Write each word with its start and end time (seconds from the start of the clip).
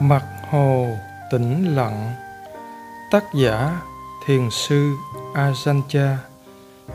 mặt 0.00 0.24
hồ 0.50 0.86
tĩnh 1.30 1.74
lặng, 1.74 2.12
tác 3.10 3.24
giả 3.34 3.80
thiền 4.26 4.50
sư 4.50 4.92
ajahn 5.34 5.82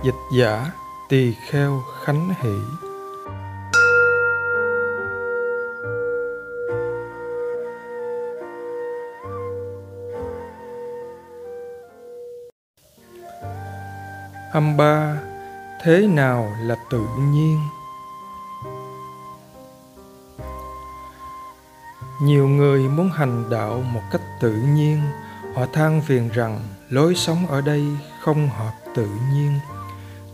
dịch 0.04 0.16
giả 0.38 0.72
tỳ 1.10 1.34
kheo 1.50 1.82
khánh 2.04 2.34
hỷ 2.42 2.56
Âm 14.54 14.78
ba, 14.78 15.18
Thế 15.84 16.08
nào 16.08 16.54
là 16.62 16.76
tự 16.90 17.02
nhiên? 17.18 17.60
Nhiều 22.22 22.48
người 22.48 22.80
muốn 22.80 23.10
hành 23.10 23.50
đạo 23.50 23.84
một 23.94 24.02
cách 24.12 24.22
tự 24.40 24.54
nhiên. 24.54 25.02
Họ 25.56 25.66
than 25.74 26.02
phiền 26.02 26.30
rằng 26.34 26.60
lối 26.90 27.16
sống 27.16 27.48
ở 27.48 27.62
đây 27.62 27.86
không 28.22 28.50
hợp 28.50 28.74
tự 28.96 29.08
nhiên. 29.34 29.60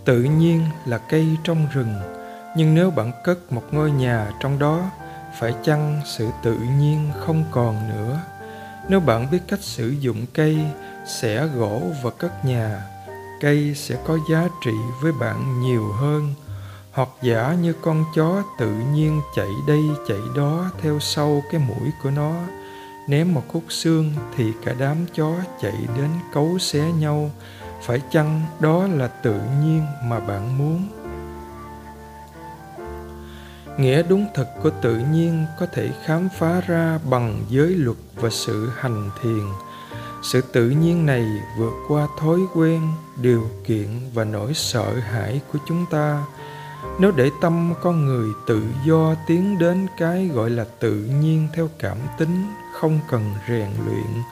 Tự 0.05 0.23
nhiên 0.23 0.61
là 0.85 0.97
cây 0.97 1.37
trong 1.43 1.67
rừng, 1.73 1.95
nhưng 2.57 2.75
nếu 2.75 2.91
bạn 2.91 3.11
cất 3.23 3.51
một 3.51 3.63
ngôi 3.71 3.91
nhà 3.91 4.31
trong 4.39 4.59
đó, 4.59 4.91
phải 5.39 5.55
chăng 5.63 6.01
sự 6.05 6.29
tự 6.43 6.57
nhiên 6.79 7.11
không 7.19 7.43
còn 7.51 7.89
nữa? 7.89 8.19
Nếu 8.89 8.99
bạn 8.99 9.27
biết 9.31 9.39
cách 9.47 9.59
sử 9.61 9.89
dụng 9.89 10.25
cây 10.33 10.59
xẻ 11.07 11.47
gỗ 11.47 11.81
và 12.03 12.11
cất 12.17 12.45
nhà, 12.45 12.81
cây 13.41 13.73
sẽ 13.75 13.97
có 14.07 14.17
giá 14.31 14.47
trị 14.65 14.71
với 15.01 15.11
bạn 15.11 15.61
nhiều 15.61 15.91
hơn 15.91 16.33
hoặc 16.97 17.09
giả 17.21 17.55
như 17.61 17.73
con 17.81 18.05
chó 18.15 18.43
tự 18.57 18.71
nhiên 18.93 19.21
chạy 19.35 19.49
đây 19.67 19.83
chạy 20.07 20.19
đó 20.35 20.71
theo 20.81 20.99
sau 20.99 21.43
cái 21.51 21.61
mũi 21.67 21.91
của 22.03 22.09
nó. 22.09 22.35
Ném 23.07 23.33
một 23.33 23.43
khúc 23.47 23.63
xương 23.69 24.13
thì 24.35 24.53
cả 24.65 24.75
đám 24.79 25.05
chó 25.15 25.33
chạy 25.61 25.87
đến 25.97 26.09
cấu 26.33 26.57
xé 26.59 26.91
nhau. 26.91 27.31
Phải 27.81 28.01
chăng 28.11 28.41
đó 28.59 28.87
là 28.87 29.07
tự 29.07 29.33
nhiên 29.33 29.85
mà 30.03 30.19
bạn 30.19 30.57
muốn? 30.57 30.87
Nghĩa 33.77 34.03
đúng 34.03 34.27
thực 34.35 34.47
của 34.63 34.71
tự 34.81 34.97
nhiên 34.97 35.45
có 35.59 35.65
thể 35.73 35.89
khám 36.05 36.29
phá 36.37 36.61
ra 36.67 36.99
bằng 37.09 37.43
giới 37.49 37.69
luật 37.69 37.97
và 38.15 38.29
sự 38.29 38.69
hành 38.77 39.09
thiền. 39.21 39.43
Sự 40.23 40.41
tự 40.41 40.69
nhiên 40.69 41.05
này 41.05 41.25
vượt 41.57 41.73
qua 41.87 42.07
thói 42.19 42.39
quen, 42.55 42.81
điều 43.21 43.49
kiện 43.65 43.87
và 44.13 44.23
nỗi 44.23 44.53
sợ 44.53 44.93
hãi 44.93 45.41
của 45.53 45.59
chúng 45.67 45.85
ta 45.91 46.23
nếu 46.99 47.11
để 47.11 47.31
tâm 47.41 47.73
con 47.81 48.05
người 48.05 48.29
tự 48.47 48.63
do 48.85 49.15
tiến 49.27 49.59
đến 49.59 49.87
cái 49.97 50.27
gọi 50.27 50.49
là 50.49 50.65
tự 50.79 50.93
nhiên 50.93 51.47
theo 51.53 51.69
cảm 51.79 51.97
tính, 52.17 52.47
không 52.73 52.99
cần 53.09 53.33
rèn 53.47 53.69
luyện, 53.85 54.23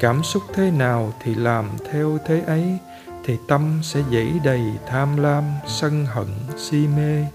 cảm 0.00 0.22
xúc 0.22 0.42
thế 0.54 0.70
nào 0.70 1.12
thì 1.22 1.34
làm 1.34 1.70
theo 1.92 2.18
thế 2.26 2.40
ấy, 2.40 2.78
thì 3.24 3.38
tâm 3.48 3.80
sẽ 3.82 4.00
dẫy 4.10 4.40
đầy 4.44 4.62
tham 4.86 5.16
lam, 5.16 5.44
sân 5.66 6.06
hận, 6.06 6.26
si 6.56 6.86
mê, 6.96 7.26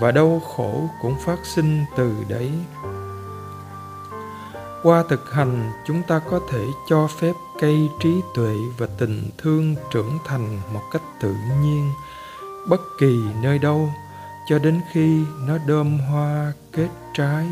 và 0.00 0.12
đau 0.12 0.40
khổ 0.40 0.88
cũng 1.02 1.14
phát 1.24 1.38
sinh 1.44 1.84
từ 1.96 2.12
đấy. 2.28 2.50
Qua 4.82 5.04
thực 5.08 5.32
hành, 5.32 5.70
chúng 5.86 6.02
ta 6.08 6.20
có 6.30 6.40
thể 6.50 6.64
cho 6.88 7.06
phép 7.06 7.32
cây 7.60 7.88
trí 8.02 8.20
tuệ 8.34 8.54
và 8.78 8.86
tình 8.98 9.30
thương 9.38 9.74
trưởng 9.92 10.18
thành 10.26 10.60
một 10.72 10.82
cách 10.92 11.02
tự 11.20 11.34
nhiên 11.62 11.90
bất 12.68 12.80
kỳ 12.98 13.24
nơi 13.42 13.58
đâu, 13.58 13.88
cho 14.48 14.58
đến 14.58 14.80
khi 14.92 15.24
nó 15.46 15.58
đơm 15.66 15.98
hoa 15.98 16.52
kết 16.72 16.88
trái. 17.14 17.46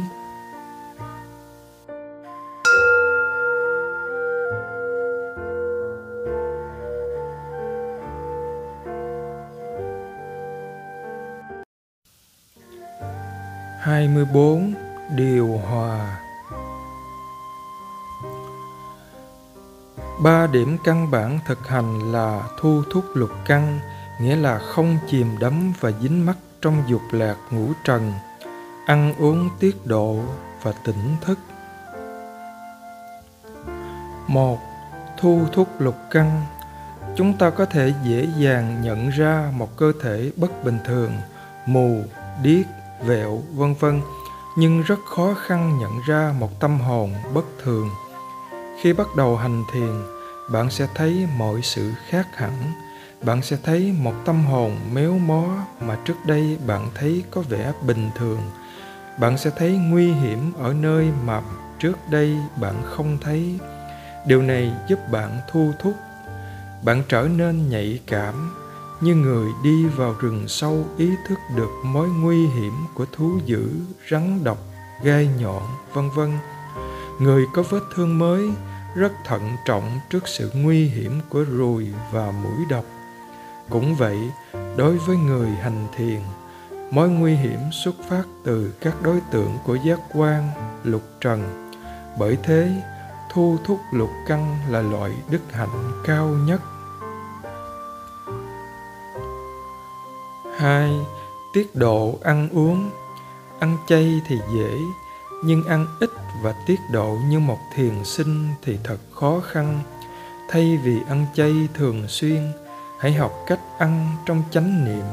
Hai 13.80 14.08
mươi 14.08 14.24
bốn 14.34 14.74
điều 15.16 15.48
hòa. 15.48 16.20
Ba 20.22 20.46
điểm 20.46 20.78
căn 20.84 21.10
bản 21.10 21.38
thực 21.46 21.68
hành 21.68 22.12
là 22.12 22.42
thu 22.60 22.82
thúc 22.92 23.04
lục 23.14 23.30
căn 23.46 23.80
nghĩa 24.20 24.36
là 24.36 24.58
không 24.58 24.98
chìm 25.08 25.38
đắm 25.40 25.72
và 25.80 25.90
dính 26.02 26.26
mắc 26.26 26.36
trong 26.62 26.82
dục 26.86 27.02
lạc 27.12 27.36
ngũ 27.50 27.72
trần, 27.84 28.12
ăn 28.86 29.14
uống 29.18 29.48
tiết 29.60 29.86
độ 29.86 30.20
và 30.62 30.72
tỉnh 30.84 31.16
thức. 31.20 31.38
Một, 34.26 34.58
thu 35.18 35.40
thúc 35.52 35.68
lục 35.78 35.96
căn. 36.10 36.42
Chúng 37.16 37.38
ta 37.38 37.50
có 37.50 37.64
thể 37.64 37.92
dễ 38.04 38.28
dàng 38.38 38.82
nhận 38.82 39.08
ra 39.08 39.52
một 39.56 39.76
cơ 39.76 39.92
thể 40.02 40.30
bất 40.36 40.64
bình 40.64 40.78
thường, 40.84 41.12
mù, 41.66 42.02
điếc, 42.42 42.66
vẹo, 43.04 43.42
vân 43.54 43.74
vân, 43.74 44.00
nhưng 44.56 44.82
rất 44.82 44.98
khó 45.16 45.34
khăn 45.34 45.78
nhận 45.78 46.00
ra 46.06 46.34
một 46.38 46.60
tâm 46.60 46.80
hồn 46.80 47.14
bất 47.34 47.44
thường. 47.62 47.90
Khi 48.80 48.92
bắt 48.92 49.06
đầu 49.16 49.36
hành 49.36 49.64
thiền, 49.72 50.02
bạn 50.52 50.70
sẽ 50.70 50.88
thấy 50.94 51.28
mọi 51.36 51.62
sự 51.62 51.92
khác 52.08 52.26
hẳn 52.36 52.52
bạn 53.22 53.42
sẽ 53.42 53.56
thấy 53.64 53.94
một 53.98 54.14
tâm 54.24 54.44
hồn 54.44 54.76
méo 54.92 55.18
mó 55.18 55.44
mà 55.80 55.98
trước 56.04 56.16
đây 56.26 56.58
bạn 56.66 56.90
thấy 56.94 57.24
có 57.30 57.40
vẻ 57.40 57.72
bình 57.86 58.10
thường. 58.14 58.40
Bạn 59.20 59.38
sẽ 59.38 59.50
thấy 59.56 59.72
nguy 59.72 60.12
hiểm 60.12 60.52
ở 60.58 60.74
nơi 60.74 61.08
mà 61.26 61.42
trước 61.78 61.98
đây 62.10 62.36
bạn 62.60 62.74
không 62.84 63.18
thấy. 63.20 63.58
Điều 64.26 64.42
này 64.42 64.72
giúp 64.88 64.98
bạn 65.12 65.40
thu 65.50 65.72
thúc. 65.78 65.94
Bạn 66.84 67.02
trở 67.08 67.28
nên 67.36 67.68
nhạy 67.68 68.00
cảm, 68.06 68.54
như 69.00 69.14
người 69.14 69.48
đi 69.64 69.86
vào 69.86 70.14
rừng 70.20 70.48
sâu 70.48 70.84
ý 70.98 71.10
thức 71.28 71.38
được 71.56 71.70
mối 71.84 72.08
nguy 72.08 72.46
hiểm 72.46 72.72
của 72.94 73.06
thú 73.12 73.38
dữ, 73.44 73.70
rắn 74.10 74.44
độc, 74.44 74.58
gai 75.02 75.28
nhọn, 75.38 75.62
vân 75.92 76.10
vân. 76.10 76.32
Người 77.20 77.44
có 77.54 77.62
vết 77.62 77.82
thương 77.94 78.18
mới 78.18 78.50
rất 78.94 79.12
thận 79.24 79.56
trọng 79.64 80.00
trước 80.10 80.28
sự 80.28 80.50
nguy 80.54 80.88
hiểm 80.88 81.20
của 81.28 81.44
ruồi 81.44 81.88
và 82.12 82.30
mũi 82.30 82.64
độc 82.70 82.84
cũng 83.70 83.94
vậy, 83.94 84.18
đối 84.76 84.98
với 84.98 85.16
người 85.16 85.50
hành 85.50 85.86
thiền, 85.96 86.20
mối 86.90 87.08
nguy 87.08 87.34
hiểm 87.34 87.60
xuất 87.84 87.94
phát 88.08 88.22
từ 88.44 88.74
các 88.80 89.02
đối 89.02 89.20
tượng 89.30 89.58
của 89.64 89.74
giác 89.74 90.00
quan, 90.14 90.50
lục 90.84 91.02
trần. 91.20 91.70
Bởi 92.18 92.38
thế, 92.42 92.82
thu 93.32 93.56
thúc 93.64 93.78
lục 93.92 94.10
căn 94.26 94.58
là 94.68 94.80
loại 94.80 95.12
đức 95.30 95.40
hạnh 95.52 96.02
cao 96.04 96.28
nhất. 96.28 96.60
Hai, 100.56 100.90
tiết 101.52 101.76
độ 101.76 102.18
ăn 102.22 102.48
uống. 102.52 102.90
Ăn 103.58 103.76
chay 103.88 104.20
thì 104.26 104.38
dễ, 104.54 104.78
nhưng 105.44 105.64
ăn 105.64 105.86
ít 106.00 106.10
và 106.42 106.54
tiết 106.66 106.80
độ 106.92 107.16
như 107.28 107.38
một 107.38 107.58
thiền 107.74 108.04
sinh 108.04 108.48
thì 108.62 108.78
thật 108.84 108.98
khó 109.12 109.40
khăn. 109.40 109.80
Thay 110.48 110.78
vì 110.84 111.00
ăn 111.08 111.26
chay 111.34 111.68
thường 111.74 112.08
xuyên 112.08 112.52
hãy 112.98 113.12
học 113.12 113.32
cách 113.46 113.60
ăn 113.78 114.16
trong 114.26 114.42
chánh 114.50 114.84
niệm, 114.84 115.04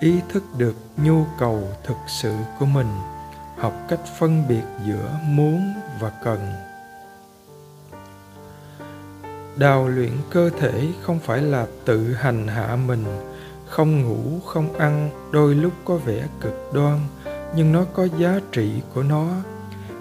ý 0.00 0.20
thức 0.28 0.42
được 0.56 0.76
nhu 0.96 1.24
cầu 1.38 1.62
thực 1.84 1.96
sự 2.06 2.34
của 2.58 2.66
mình. 2.66 2.88
Học 3.58 3.72
cách 3.88 4.00
phân 4.18 4.48
biệt 4.48 4.62
giữa 4.86 5.10
muốn 5.24 5.74
và 6.00 6.12
cần. 6.24 6.52
Đào 9.56 9.88
luyện 9.88 10.12
cơ 10.30 10.50
thể 10.58 10.88
không 11.02 11.18
phải 11.18 11.42
là 11.42 11.66
tự 11.84 12.14
hành 12.14 12.48
hạ 12.48 12.76
mình. 12.76 13.04
Không 13.66 14.02
ngủ, 14.02 14.40
không 14.46 14.78
ăn 14.78 15.10
đôi 15.30 15.54
lúc 15.54 15.72
có 15.84 15.96
vẻ 15.96 16.28
cực 16.40 16.70
đoan, 16.72 17.00
nhưng 17.54 17.72
nó 17.72 17.84
có 17.94 18.08
giá 18.18 18.40
trị 18.52 18.70
của 18.94 19.02
nó. 19.02 19.26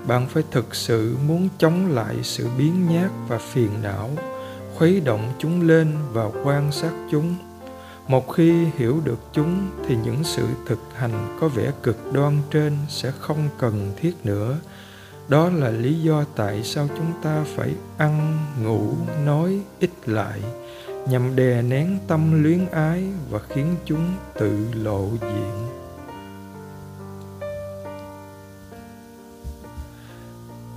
Bạn 0.08 0.28
phải 0.30 0.44
thực 0.52 0.76
sự 0.76 1.18
muốn 1.28 1.50
chống 1.58 1.88
lại 1.88 2.16
sự 2.24 2.48
biến 2.58 2.88
nhát 2.90 3.12
và 3.28 3.38
phiền 3.38 3.70
não 3.84 4.10
khuấy 4.78 5.00
động 5.00 5.34
chúng 5.40 5.68
lên 5.68 5.94
và 6.14 6.30
quan 6.44 6.72
sát 6.72 6.92
chúng. 7.12 7.36
Một 8.08 8.34
khi 8.34 8.66
hiểu 8.78 9.02
được 9.04 9.20
chúng 9.34 9.70
thì 9.88 9.96
những 10.04 10.24
sự 10.24 10.48
thực 10.68 10.80
hành 10.96 11.38
có 11.42 11.48
vẻ 11.48 11.72
cực 11.84 12.14
đoan 12.14 12.38
trên 12.52 12.78
sẽ 12.90 13.12
không 13.20 13.50
cần 13.60 13.94
thiết 13.96 14.14
nữa. 14.24 14.58
Đó 15.28 15.50
là 15.50 15.70
lý 15.70 15.94
do 15.94 16.24
tại 16.36 16.64
sao 16.64 16.88
chúng 16.98 17.12
ta 17.24 17.44
phải 17.56 17.74
ăn, 17.98 18.38
ngủ, 18.64 18.94
nói 19.26 19.60
ít 19.80 19.92
lại, 20.06 20.42
nhằm 21.10 21.36
đè 21.36 21.62
nén 21.62 21.98
tâm 22.08 22.44
luyến 22.44 22.66
ái 22.72 23.04
và 23.30 23.40
khiến 23.50 23.76
chúng 23.86 24.14
tự 24.40 24.68
lộ 24.74 25.10
diện. 25.22 25.68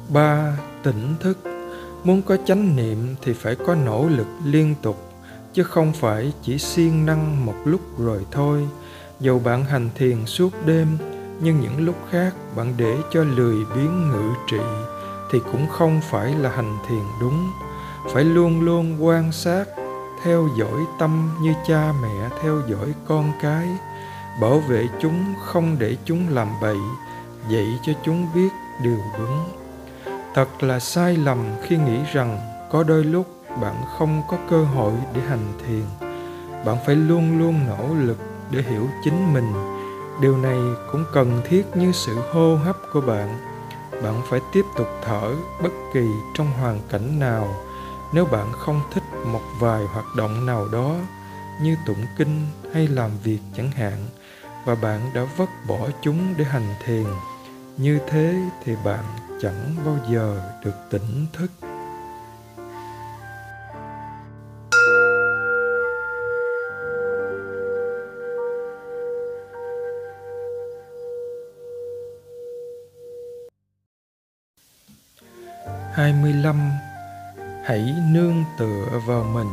Ba 0.09 0.59
tỉnh 0.83 1.15
thức 1.21 1.39
muốn 2.05 2.23
có 2.23 2.37
chánh 2.37 2.77
niệm 2.77 3.15
thì 3.23 3.33
phải 3.33 3.55
có 3.55 3.75
nỗ 3.75 4.09
lực 4.09 4.27
liên 4.45 4.75
tục, 4.83 5.13
chứ 5.55 5.63
không 5.63 5.93
phải 5.93 6.33
chỉ 6.43 6.59
siêng 6.59 7.07
năng 7.07 7.47
một 7.47 7.55
lúc 7.65 7.81
rồi 7.99 8.27
thôi. 8.31 8.69
Dầu 9.21 9.39
bạn 9.39 9.65
hành 9.65 9.91
thiền 9.95 10.27
suốt 10.27 10.53
đêm, 10.67 10.99
nhưng 11.41 11.61
những 11.61 11.85
lúc 11.85 11.97
khác 12.11 12.35
bạn 12.57 12.75
để 12.77 12.97
cho 13.13 13.25
lười 13.25 13.57
biếng 13.75 14.11
ngự 14.11 14.35
trị 14.51 14.61
thì 15.33 15.39
cũng 15.53 15.69
không 15.69 16.01
phải 16.11 16.35
là 16.35 16.51
hành 16.51 16.79
thiền 16.89 17.03
đúng. 17.21 17.51
Phải 18.13 18.25
luôn 18.25 18.61
luôn 18.61 19.05
quan 19.05 19.33
sát, 19.33 19.65
theo 20.25 20.49
dõi 20.59 20.81
tâm 20.99 21.31
như 21.43 21.55
cha 21.69 21.93
mẹ, 22.03 22.29
theo 22.43 22.63
dõi 22.69 22.95
con 23.09 23.33
cái. 23.43 23.69
Bảo 24.41 24.59
vệ 24.59 24.89
chúng 25.01 25.35
không 25.45 25.77
để 25.79 25.97
chúng 26.05 26.29
làm 26.29 26.49
bậy, 26.63 26.77
dạy 27.49 27.79
cho 27.83 27.93
chúng 28.05 28.27
biết 28.35 28.49
điều 28.83 28.99
đúng 29.19 29.60
thật 30.35 30.63
là 30.63 30.81
sai 30.81 31.17
lầm 31.17 31.45
khi 31.63 31.77
nghĩ 31.77 31.99
rằng 32.13 32.39
có 32.71 32.83
đôi 32.83 33.05
lúc 33.05 33.27
bạn 33.61 33.75
không 33.99 34.23
có 34.29 34.37
cơ 34.51 34.65
hội 34.65 34.93
để 35.15 35.21
hành 35.21 35.53
thiền. 35.67 35.85
Bạn 36.65 36.77
phải 36.87 36.97
luôn 36.97 37.39
luôn 37.39 37.67
nỗ 37.67 37.95
lực 37.95 38.19
để 38.51 38.63
hiểu 38.63 38.89
chính 39.05 39.35
mình. 39.35 39.53
Điều 40.21 40.37
này 40.37 40.59
cũng 40.93 41.05
cần 41.13 41.41
thiết 41.49 41.67
như 41.75 41.93
sự 41.93 42.15
hô 42.33 42.57
hấp 42.57 42.77
của 42.93 43.01
bạn. 43.01 43.39
Bạn 44.03 44.23
phải 44.31 44.41
tiếp 44.53 44.65
tục 44.77 44.89
thở 45.05 45.35
bất 45.63 45.73
kỳ 45.95 46.07
trong 46.35 46.53
hoàn 46.61 46.81
cảnh 46.89 47.19
nào. 47.19 47.55
Nếu 48.13 48.25
bạn 48.25 48.53
không 48.53 48.81
thích 48.93 49.03
một 49.27 49.43
vài 49.61 49.85
hoạt 49.85 50.07
động 50.17 50.47
nào 50.47 50.69
đó, 50.73 50.95
như 51.63 51.77
tụng 51.87 52.05
kinh 52.19 52.47
hay 52.75 52.89
làm 52.89 53.11
việc 53.25 53.39
chẳng 53.57 53.71
hạn, 53.71 54.07
và 54.65 54.75
bạn 54.75 55.01
đã 55.15 55.27
vứt 55.37 55.49
bỏ 55.69 55.79
chúng 56.03 56.35
để 56.37 56.45
hành 56.45 56.75
thiền, 56.85 57.05
như 57.77 57.99
thế 58.09 58.35
thì 58.65 58.77
bạn 58.85 59.05
chẳng 59.43 59.77
bao 59.87 59.99
giờ 60.11 60.43
được 60.65 60.75
tỉnh 60.91 61.27
thức. 61.33 61.51
Hai 75.93 76.13
mươi 76.23 76.33
lăm, 76.33 76.71
hãy 77.65 77.95
nương 78.13 78.45
tựa 78.59 79.01
vào 79.07 79.25
mình. 79.25 79.51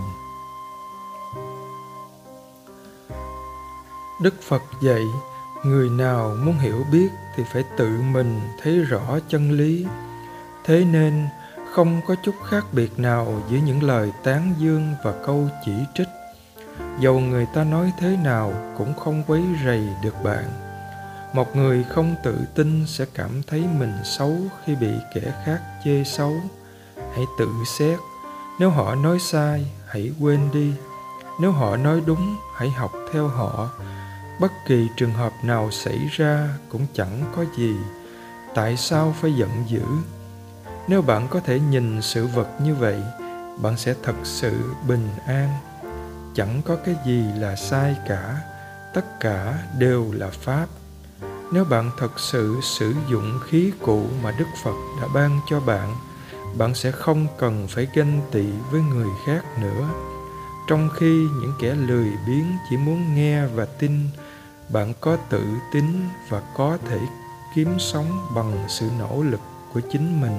Đức 4.22 4.34
phật 4.42 4.62
dạy 4.82 5.04
người 5.68 5.90
nào 5.90 6.36
muốn 6.44 6.58
hiểu 6.60 6.86
biết 6.92 7.10
thì 7.36 7.44
phải 7.54 7.64
tự 7.78 7.90
mình 8.12 8.40
thấy 8.62 8.80
rõ 8.80 9.20
chân 9.28 9.52
lý. 9.52 9.86
Thế 10.66 10.86
nên, 10.86 11.28
không 11.74 12.02
có 12.08 12.16
chút 12.24 12.36
khác 12.50 12.66
biệt 12.72 13.00
nào 13.00 13.42
giữa 13.50 13.58
những 13.58 13.84
lời 13.84 14.12
tán 14.24 14.54
dương 14.58 14.96
và 15.04 15.14
câu 15.26 15.50
chỉ 15.66 15.72
trích. 15.96 16.08
Dầu 17.00 17.20
người 17.20 17.48
ta 17.54 17.64
nói 17.64 17.92
thế 18.00 18.18
nào 18.24 18.54
cũng 18.78 18.94
không 18.94 19.24
quấy 19.28 19.44
rầy 19.66 19.88
được 20.04 20.24
bạn. 20.24 20.46
Một 21.34 21.56
người 21.56 21.84
không 21.84 22.16
tự 22.24 22.38
tin 22.56 22.88
sẽ 22.88 23.06
cảm 23.14 23.42
thấy 23.48 23.64
mình 23.80 23.94
xấu 24.04 24.38
khi 24.66 24.76
bị 24.76 24.92
kẻ 25.16 25.22
khác 25.46 25.62
chê 25.86 26.04
xấu. 26.04 26.34
Hãy 26.96 27.26
tự 27.40 27.48
xét, 27.66 28.00
nếu 28.60 28.70
họ 28.70 28.96
nói 28.96 29.20
sai, 29.20 29.72
hãy 29.88 30.12
quên 30.20 30.40
đi. 30.54 30.74
Nếu 31.42 31.52
họ 31.52 31.78
nói 31.78 32.02
đúng, 32.06 32.36
hãy 32.56 32.70
học 32.70 32.92
theo 33.14 33.28
họ 33.28 33.70
bất 34.40 34.52
kỳ 34.66 34.88
trường 34.98 35.14
hợp 35.14 35.34
nào 35.44 35.72
xảy 35.72 36.00
ra 36.12 36.50
cũng 36.70 36.86
chẳng 36.94 37.24
có 37.36 37.46
gì. 37.58 37.76
Tại 38.56 38.78
sao 38.78 39.16
phải 39.22 39.34
giận 39.34 39.50
dữ? 39.68 39.84
Nếu 40.88 41.02
bạn 41.02 41.28
có 41.28 41.40
thể 41.40 41.60
nhìn 41.60 42.02
sự 42.02 42.28
vật 42.28 42.48
như 42.64 42.76
vậy, 42.76 43.02
bạn 43.62 43.78
sẽ 43.78 43.94
thật 44.04 44.16
sự 44.24 44.74
bình 44.88 45.10
an. 45.26 45.50
Chẳng 46.36 46.62
có 46.66 46.76
cái 46.86 46.96
gì 47.06 47.24
là 47.38 47.56
sai 47.56 47.96
cả. 48.08 48.38
Tất 48.94 49.20
cả 49.20 49.64
đều 49.78 50.12
là 50.12 50.30
pháp. 50.30 50.68
Nếu 51.52 51.66
bạn 51.66 51.92
thật 51.98 52.20
sự 52.20 52.60
sử 52.64 52.94
dụng 53.10 53.40
khí 53.48 53.72
cụ 53.82 54.06
mà 54.24 54.32
đức 54.40 54.48
phật 54.64 54.76
đã 55.02 55.08
ban 55.14 55.40
cho 55.50 55.60
bạn 55.60 55.96
bạn 56.58 56.76
sẽ 56.76 56.92
không 56.92 57.28
cần 57.38 57.68
phải 57.70 57.88
ganh 57.94 58.22
tị 58.32 58.46
với 58.72 58.82
người 58.82 59.10
khác 59.26 59.42
nữa. 59.62 59.90
Trong 60.68 60.90
khi 60.96 61.28
những 61.42 61.54
kẻ 61.60 61.76
lười 61.76 62.08
biếng 62.28 62.46
chỉ 62.70 62.78
muốn 62.78 63.16
nghe 63.16 63.46
và 63.46 63.66
tin 63.66 64.10
bạn 64.70 64.94
có 65.02 65.18
tự 65.30 65.46
tin 65.72 65.86
và 66.30 66.42
có 66.56 66.78
thể 66.90 67.00
kiếm 67.56 67.80
sống 67.80 68.28
bằng 68.36 68.66
sự 68.68 68.90
nỗ 69.00 69.24
lực 69.24 69.40
của 69.74 69.82
chính 69.92 70.22
mình. 70.22 70.38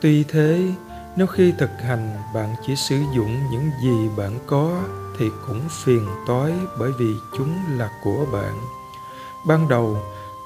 Tuy 0.00 0.24
thế, 0.24 0.72
nếu 1.16 1.26
khi 1.26 1.52
thực 1.58 1.70
hành 1.80 2.22
bạn 2.34 2.54
chỉ 2.66 2.76
sử 2.76 3.02
dụng 3.14 3.50
những 3.50 3.70
gì 3.82 4.08
bạn 4.16 4.38
có 4.46 4.82
thì 5.18 5.26
cũng 5.46 5.60
phiền 5.84 6.08
toái 6.26 6.52
bởi 6.78 6.92
vì 6.98 7.14
chúng 7.36 7.78
là 7.78 7.90
của 8.04 8.26
bạn. 8.32 8.60
Ban 9.46 9.68
đầu, 9.68 9.96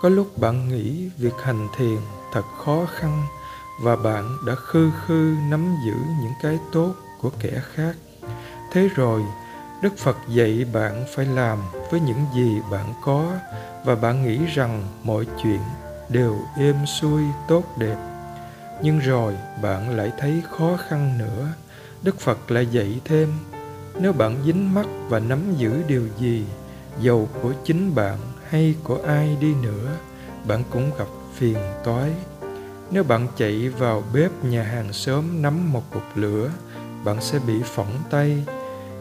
có 0.02 0.08
lúc 0.08 0.38
bạn 0.38 0.68
nghĩ 0.68 1.10
việc 1.18 1.34
hành 1.42 1.68
thiền 1.76 1.98
thật 2.32 2.44
khó 2.64 2.86
khăn 2.94 3.22
và 3.80 3.96
bạn 3.96 4.38
đã 4.46 4.54
khư 4.54 4.90
khư 5.06 5.36
nắm 5.50 5.76
giữ 5.86 5.94
những 6.22 6.32
cái 6.42 6.58
tốt 6.72 6.94
của 7.20 7.30
kẻ 7.40 7.62
khác. 7.74 7.96
Thế 8.72 8.88
rồi 8.94 9.22
đức 9.84 9.98
phật 9.98 10.16
dạy 10.28 10.64
bạn 10.72 11.04
phải 11.14 11.26
làm 11.26 11.58
với 11.90 12.00
những 12.00 12.24
gì 12.34 12.60
bạn 12.70 12.94
có 13.02 13.32
và 13.84 13.94
bạn 13.94 14.24
nghĩ 14.24 14.46
rằng 14.46 14.82
mọi 15.02 15.26
chuyện 15.42 15.60
đều 16.08 16.38
êm 16.58 16.86
xuôi, 16.86 17.22
tốt 17.48 17.64
đẹp. 17.78 17.96
Nhưng 18.82 18.98
rồi 18.98 19.36
bạn 19.62 19.96
lại 19.96 20.12
thấy 20.18 20.42
khó 20.50 20.76
khăn 20.88 21.18
nữa. 21.18 21.48
Đức 22.02 22.20
phật 22.20 22.50
lại 22.50 22.66
dạy 22.66 23.00
thêm, 23.04 23.28
nếu 24.00 24.12
bạn 24.12 24.36
dính 24.46 24.74
mắc 24.74 24.86
và 25.08 25.18
nắm 25.18 25.54
giữ 25.56 25.82
điều 25.88 26.08
gì, 26.18 26.44
dầu 27.00 27.28
của 27.42 27.52
chính 27.64 27.94
bạn 27.94 28.18
hay 28.48 28.74
của 28.84 28.98
ai 29.06 29.36
đi 29.40 29.54
nữa, 29.54 29.96
bạn 30.44 30.62
cũng 30.70 30.90
gặp 30.98 31.08
phiền 31.34 31.58
toái. 31.84 32.10
Nếu 32.90 33.04
bạn 33.04 33.28
chạy 33.36 33.68
vào 33.68 34.02
bếp 34.14 34.44
nhà 34.44 34.62
hàng 34.62 34.92
xóm 34.92 35.42
nắm 35.42 35.72
một 35.72 35.82
cục 35.92 36.04
lửa, 36.14 36.50
bạn 37.04 37.20
sẽ 37.20 37.38
bị 37.38 37.54
phỏng 37.64 37.92
tay 38.10 38.44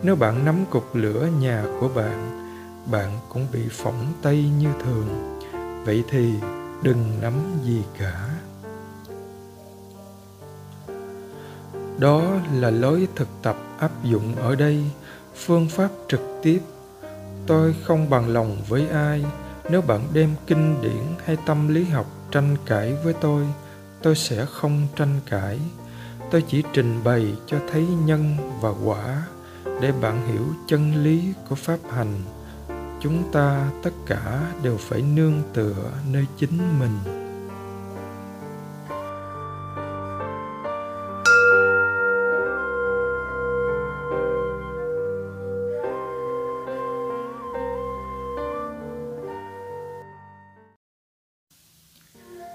nếu 0.03 0.15
bạn 0.15 0.45
nắm 0.45 0.65
cục 0.69 0.95
lửa 0.95 1.27
nhà 1.39 1.63
của 1.79 1.87
bạn 1.87 2.43
bạn 2.91 3.19
cũng 3.29 3.47
bị 3.51 3.67
phỏng 3.71 4.13
tay 4.21 4.51
như 4.59 4.69
thường. 4.83 5.39
Vậy 5.85 6.03
thì 6.09 6.33
đừng 6.83 7.19
nắm 7.21 7.33
gì 7.63 7.83
cả. 7.99 8.29
Đó 11.99 12.23
là 12.53 12.69
lối 12.69 13.07
thực 13.15 13.27
tập 13.41 13.57
áp 13.79 14.03
dụng 14.03 14.35
ở 14.35 14.55
đây. 14.55 14.83
Phương 15.35 15.69
pháp 15.69 15.89
trực 16.07 16.21
tiếp. 16.41 16.59
Tôi 17.47 17.75
không 17.83 18.09
bằng 18.09 18.27
lòng 18.27 18.57
với 18.69 18.87
ai. 18.87 19.25
Nếu 19.69 19.81
bạn 19.81 20.07
đem 20.13 20.35
kinh 20.47 20.81
điển 20.81 21.03
hay 21.25 21.37
tâm 21.45 21.67
lý 21.67 21.83
học 21.83 22.05
tranh 22.31 22.55
cãi 22.65 22.95
với 23.03 23.13
tôi 23.13 23.45
tôi 24.01 24.15
sẽ 24.15 24.45
không 24.45 24.87
tranh 24.95 25.19
cãi. 25.29 25.59
Tôi 26.31 26.43
chỉ 26.47 26.63
trình 26.73 27.03
bày 27.03 27.35
cho 27.47 27.57
thấy 27.71 27.87
nhân 28.05 28.35
và 28.61 28.69
quả 28.85 29.23
để 29.83 29.91
bạn 30.01 30.27
hiểu 30.27 30.45
chân 30.67 31.03
lý 31.03 31.33
của 31.49 31.55
pháp 31.55 31.77
hành, 31.91 32.21
chúng 33.01 33.31
ta 33.31 33.69
tất 33.83 33.89
cả 34.05 34.51
đều 34.63 34.77
phải 34.77 35.01
nương 35.01 35.41
tựa 35.53 35.91
nơi 36.11 36.25
chính 36.37 36.79
mình. 36.79 36.97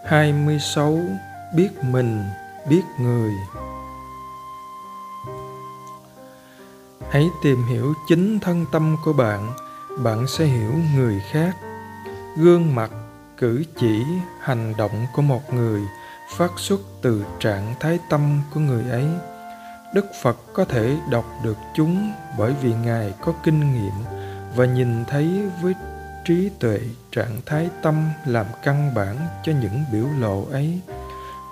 Hai 0.06 0.32
mươi 0.32 0.58
sáu, 0.58 0.98
biết 1.56 1.70
mình, 1.82 2.22
biết 2.68 2.82
người. 3.00 3.32
Hãy 7.10 7.30
tìm 7.42 7.62
hiểu 7.62 7.94
chính 8.08 8.38
thân 8.40 8.66
tâm 8.72 8.96
của 9.04 9.12
bạn 9.12 9.52
bạn 10.02 10.26
sẽ 10.26 10.44
hiểu 10.44 10.72
người 10.96 11.22
khác. 11.30 11.56
Gương 12.36 12.74
mặt, 12.74 12.90
cử 13.38 13.64
chỉ, 13.80 14.04
hành 14.40 14.74
động 14.78 15.06
của 15.14 15.22
một 15.22 15.54
người 15.54 15.82
phát 16.36 16.52
xuất 16.56 16.80
từ 17.02 17.24
trạng 17.40 17.74
thái 17.80 17.98
tâm 18.10 18.40
của 18.54 18.60
người 18.60 18.90
ấy. 18.90 19.06
Đức 19.94 20.06
phật 20.22 20.36
có 20.52 20.64
thể 20.64 20.96
đọc 21.10 21.24
được 21.44 21.56
chúng 21.76 22.12
bởi 22.38 22.54
vì 22.62 22.72
ngài 22.84 23.14
có 23.20 23.32
kinh 23.44 23.60
nghiệm 23.60 24.04
và 24.56 24.64
nhìn 24.64 25.04
thấy 25.04 25.42
với 25.62 25.74
trí 26.24 26.50
tuệ 26.60 26.80
trạng 27.12 27.40
thái 27.46 27.68
tâm 27.82 28.08
làm 28.26 28.46
căn 28.64 28.94
bản 28.94 29.16
cho 29.44 29.52
những 29.62 29.84
biểu 29.92 30.06
lộ 30.20 30.46
ấy. 30.50 30.80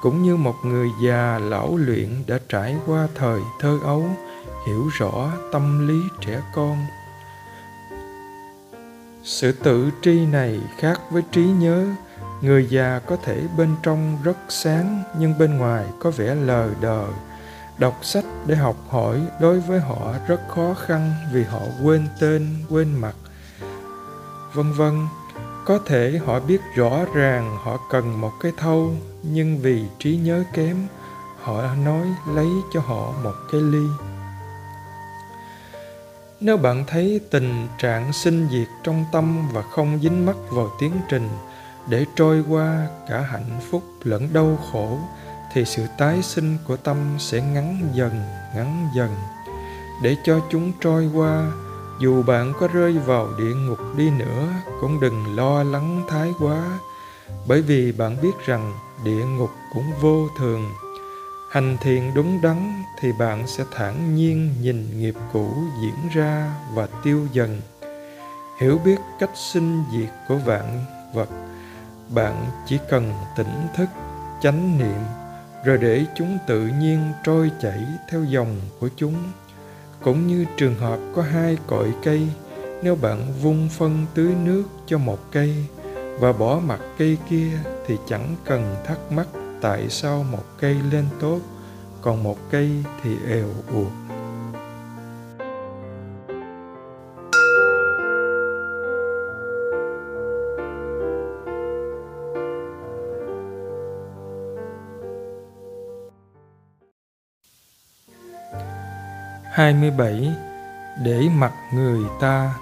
Cũng 0.03 0.23
như 0.23 0.37
một 0.37 0.55
người 0.65 0.89
già 1.05 1.39
lão 1.43 1.77
luyện 1.77 2.09
đã 2.27 2.39
trải 2.49 2.77
qua 2.87 3.09
thời 3.15 3.41
thơ 3.61 3.79
ấu 3.83 4.09
hiểu 4.67 4.89
rõ 4.99 5.31
tâm 5.53 5.89
lý 5.89 6.01
trẻ 6.21 6.41
con. 6.55 6.87
Sự 9.25 9.53
tự 9.53 9.91
tri 10.03 10.27
này 10.27 10.61
khác 10.79 11.01
với 11.11 11.23
trí 11.33 11.45
nhớ. 11.45 11.87
Người 12.41 12.67
già 12.71 13.01
có 13.07 13.17
thể 13.17 13.43
bên 13.57 13.77
trong 13.83 14.19
rất 14.23 14.37
sáng, 14.49 15.03
nhưng 15.19 15.39
bên 15.39 15.59
ngoài 15.59 15.85
có 16.01 16.11
vẻ 16.11 16.35
lờ 16.35 16.69
đờ. 16.81 17.07
Đọc 17.79 17.99
sách 18.03 18.25
để 18.47 18.57
học 18.57 18.77
hỏi 18.89 19.21
đối 19.41 19.61
với 19.61 19.81
họ 19.81 20.15
rất 20.29 20.41
khó 20.49 20.75
khăn 20.75 21.15
vì 21.33 21.43
họ 21.43 21.61
quên 21.85 22.09
tên, 22.21 22.65
quên 22.71 23.01
mặt. 23.01 23.15
Vân 24.55 24.73
vân, 24.73 25.07
có 25.65 25.79
thể 25.87 26.21
họ 26.27 26.41
biết 26.41 26.61
rõ 26.75 27.05
ràng 27.15 27.57
họ 27.63 27.79
cần 27.91 28.21
một 28.21 28.33
cái 28.41 28.53
thâu, 28.57 28.95
nhưng 29.23 29.59
vì 29.59 29.85
trí 29.99 30.17
nhớ 30.17 30.45
kém, 30.53 30.77
họ 31.41 31.75
nói 31.75 32.07
lấy 32.35 32.49
cho 32.73 32.81
họ 32.81 33.13
một 33.25 33.35
cái 33.53 33.61
ly 33.61 33.87
nếu 36.41 36.57
bạn 36.57 36.85
thấy 36.87 37.21
tình 37.31 37.69
trạng 37.79 38.13
sinh 38.13 38.49
diệt 38.51 38.69
trong 38.85 39.05
tâm 39.13 39.49
và 39.53 39.63
không 39.63 39.99
dính 40.03 40.27
mắc 40.27 40.37
vào 40.51 40.71
tiến 40.81 40.93
trình 41.09 41.29
để 41.89 42.05
trôi 42.17 42.45
qua 42.49 42.87
cả 43.09 43.21
hạnh 43.21 43.61
phúc 43.71 43.83
lẫn 44.03 44.29
đau 44.33 44.59
khổ, 44.73 44.99
thì 45.53 45.65
sự 45.65 45.87
tái 45.99 46.23
sinh 46.23 46.57
của 46.67 46.77
tâm 46.77 46.97
sẽ 47.19 47.41
ngắn 47.41 47.89
dần 47.95 48.13
ngắn 48.57 48.89
dần. 48.97 49.11
Để 50.03 50.17
cho 50.25 50.41
chúng 50.51 50.73
trôi 50.81 51.11
qua, 51.15 51.53
dù 52.01 52.23
bạn 52.23 52.53
có 52.61 52.69
rơi 52.69 52.93
vào 52.93 53.29
địa 53.39 53.55
ngục 53.55 53.79
đi 53.97 54.11
nữa, 54.11 54.49
cũng 54.81 55.01
đừng 55.01 55.37
lo 55.37 55.63
lắng 55.63 56.03
thái 56.09 56.33
quá, 56.41 56.79
bởi 57.47 57.63
vì 57.63 57.93
bạn 57.93 58.17
biết 58.23 58.47
rằng 58.47 58.73
địa 59.05 59.25
ngục 59.25 59.51
cũng 59.75 59.93
vô 60.01 60.29
thường 60.39 60.71
hành 61.51 61.77
thiện 61.81 62.15
đúng 62.15 62.43
đắn 62.43 62.83
thì 63.01 63.13
bạn 63.13 63.47
sẽ 63.47 63.65
thản 63.75 64.15
nhiên 64.15 64.55
nhìn 64.61 65.01
nghiệp 65.01 65.15
cũ 65.33 65.51
diễn 65.83 66.09
ra 66.15 66.53
và 66.75 66.89
tiêu 67.05 67.27
dần. 67.33 67.61
Hiểu 68.61 68.79
biết 68.85 68.97
cách 69.19 69.31
sinh 69.35 69.85
diệt 69.93 70.11
của 70.29 70.37
vạn 70.37 70.85
vật, 71.15 71.29
bạn 72.15 72.47
chỉ 72.67 72.79
cần 72.91 73.13
tỉnh 73.37 73.67
thức, 73.77 73.89
chánh 74.43 74.79
niệm, 74.79 75.01
rồi 75.65 75.79
để 75.79 76.05
chúng 76.17 76.39
tự 76.47 76.71
nhiên 76.81 77.13
trôi 77.25 77.51
chảy 77.63 77.87
theo 78.11 78.25
dòng 78.25 78.57
của 78.81 78.89
chúng. 78.97 79.15
Cũng 80.03 80.27
như 80.27 80.47
trường 80.57 80.75
hợp 80.75 80.99
có 81.15 81.23
hai 81.23 81.59
cội 81.67 81.95
cây, 82.03 82.29
nếu 82.83 82.97
bạn 82.97 83.33
vung 83.43 83.69
phân 83.69 84.07
tưới 84.15 84.35
nước 84.45 84.65
cho 84.87 84.99
một 84.99 85.19
cây 85.33 85.55
và 86.21 86.33
bỏ 86.33 86.61
mặt 86.67 86.81
cây 86.99 87.19
kia 87.31 87.51
thì 87.87 87.97
chẳng 88.09 88.37
cần 88.45 88.77
thắc 88.87 89.13
mắc 89.13 89.27
tại 89.61 89.91
sao 89.91 90.23
một 90.23 90.45
cây 90.61 90.77
lên 90.91 91.05
tốt, 91.21 91.41
còn 92.03 92.23
một 92.23 92.37
cây 92.51 92.71
thì 93.03 93.17
èo 93.29 93.49
uột? 93.75 93.93
27 109.57 110.35
để 111.05 111.29
mặc 111.37 111.53
người 111.75 112.01
ta. 112.21 112.55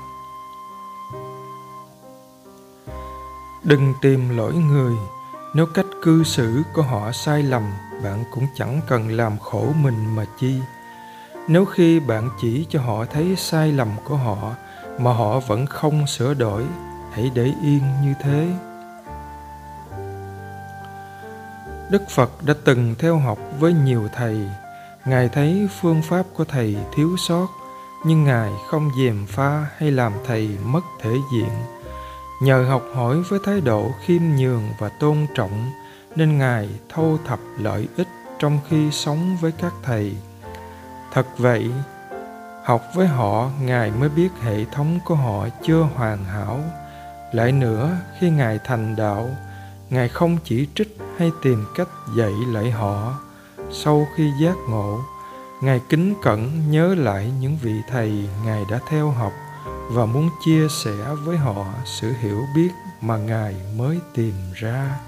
Đừng 3.65 3.95
tìm 4.03 4.37
lỗi 4.37 4.55
người 4.55 4.95
nếu 5.55 5.67
cách 5.67 5.87
cư 6.03 6.25
xử 6.25 6.63
của 6.73 6.83
họ 6.83 7.13
sai 7.13 7.43
lầm 7.43 7.63
bạn 8.03 8.25
cũng 8.31 8.47
chẳng 8.55 8.81
cần 8.89 9.09
làm 9.09 9.39
khổ 9.39 9.73
mình 9.83 10.17
mà 10.17 10.25
chi. 10.39 10.61
Nếu 11.49 11.65
khi 11.65 12.01
bạn 12.01 12.31
chỉ 12.41 12.67
cho 12.69 12.81
họ 12.81 13.05
thấy 13.05 13.37
sai 13.37 13.73
lầm 13.73 13.89
của 14.05 14.17
họ 14.17 14.55
mà 14.99 15.13
họ 15.13 15.41
vẫn 15.41 15.67
không 15.67 16.07
sửa 16.07 16.35
đổi 16.35 16.65
hãy 17.13 17.31
để 17.35 17.45
yên 17.63 17.83
như 18.03 18.15
thế. 18.23 18.49
Đức 21.91 22.03
phật 22.11 22.31
đã 22.43 22.55
từng 22.65 22.95
theo 22.99 23.19
học 23.19 23.39
với 23.59 23.73
nhiều 23.73 24.09
thầy. 24.15 24.37
Ngài 25.05 25.29
thấy 25.29 25.69
phương 25.81 26.03
pháp 26.03 26.27
của 26.35 26.45
Thầy 26.45 26.77
thiếu 26.95 27.17
sót, 27.29 27.47
nhưng 28.07 28.25
Ngài 28.25 28.51
không 28.69 28.91
dèm 28.99 29.27
pha 29.27 29.67
hay 29.77 29.91
làm 29.91 30.13
Thầy 30.27 30.49
mất 30.65 30.81
thể 31.03 31.11
diện. 31.33 31.51
Nhờ 32.43 32.65
học 32.65 32.83
hỏi 32.95 33.17
với 33.29 33.39
thái 33.45 33.61
độ 33.61 33.91
khiêm 34.05 34.23
nhường 34.37 34.63
và 34.79 34.89
tôn 34.89 35.27
trọng, 35.35 35.71
nên 36.17 36.39
Ngài 36.39 36.69
thâu 36.89 37.19
thập 37.27 37.39
lợi 37.59 37.89
ích 37.97 38.09
trong 38.39 38.59
khi 38.69 38.91
sống 38.91 39.37
với 39.41 39.53
các 39.53 39.73
Thầy. 39.83 40.17
Thật 41.13 41.27
vậy, 41.39 41.71
học 42.65 42.83
với 42.95 43.07
họ 43.07 43.51
Ngài 43.63 43.91
mới 43.91 44.09
biết 44.09 44.29
hệ 44.43 44.65
thống 44.65 44.99
của 45.05 45.15
họ 45.15 45.49
chưa 45.63 45.89
hoàn 45.95 46.25
hảo. 46.25 46.61
Lại 47.33 47.53
nữa, 47.53 47.97
khi 48.21 48.31
Ngài 48.31 48.59
thành 48.65 48.97
đạo, 48.97 49.31
Ngài 49.91 50.09
không 50.09 50.37
chỉ 50.45 50.69
trích 50.75 50.99
hay 51.19 51.33
tìm 51.43 51.65
cách 51.77 51.89
dạy 52.17 52.33
lại 52.53 52.71
họ, 52.71 53.15
sau 53.71 54.07
khi 54.17 54.33
giác 54.41 54.57
ngộ 54.69 55.01
ngài 55.65 55.81
kính 55.89 56.15
cẩn 56.23 56.71
nhớ 56.71 56.95
lại 56.95 57.33
những 57.41 57.57
vị 57.63 57.75
thầy 57.91 58.29
ngài 58.45 58.65
đã 58.71 58.81
theo 58.89 59.11
học 59.11 59.33
và 59.91 60.07
muốn 60.07 60.31
chia 60.45 60.69
sẻ 60.69 61.15
với 61.25 61.37
họ 61.37 61.67
sự 61.85 62.13
hiểu 62.21 62.45
biết 62.57 62.71
mà 63.01 63.17
ngài 63.17 63.55
mới 63.77 63.99
tìm 64.15 64.35
ra. 64.55 65.01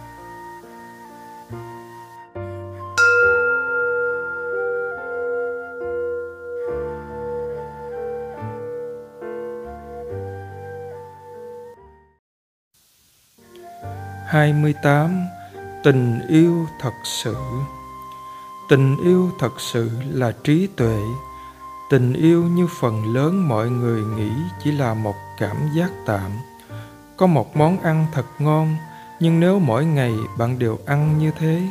Hai 14.27 14.53
mươi 14.53 14.75
tám, 14.83 15.27
tình 15.85 16.21
yêu 16.29 16.67
thật 16.81 16.93
sự. 17.05 17.37
Tình 18.69 18.97
yêu 19.05 19.31
thật 19.39 19.61
sự 19.61 19.91
là 20.11 20.33
trí 20.45 20.69
tuệ 20.77 20.99
tình 21.91 22.13
yêu 22.13 22.45
như 22.45 22.67
phần 22.81 23.15
lớn 23.15 23.49
mọi 23.49 23.71
người 23.71 24.03
nghĩ 24.03 24.31
chỉ 24.65 24.73
là 24.73 24.95
một 24.95 25.15
cảm 25.39 25.57
giác 25.77 25.91
tạm. 26.07 26.31
Có 27.17 27.27
một 27.27 27.57
món 27.57 27.81
ăn 27.81 28.07
thật 28.13 28.27
ngon, 28.39 28.77
nhưng 29.21 29.41
nếu 29.41 29.59
mỗi 29.59 29.85
ngày 29.85 30.15
bạn 30.39 30.59
đều 30.59 30.79
ăn 30.87 31.19
như 31.19 31.31
thế, 31.39 31.63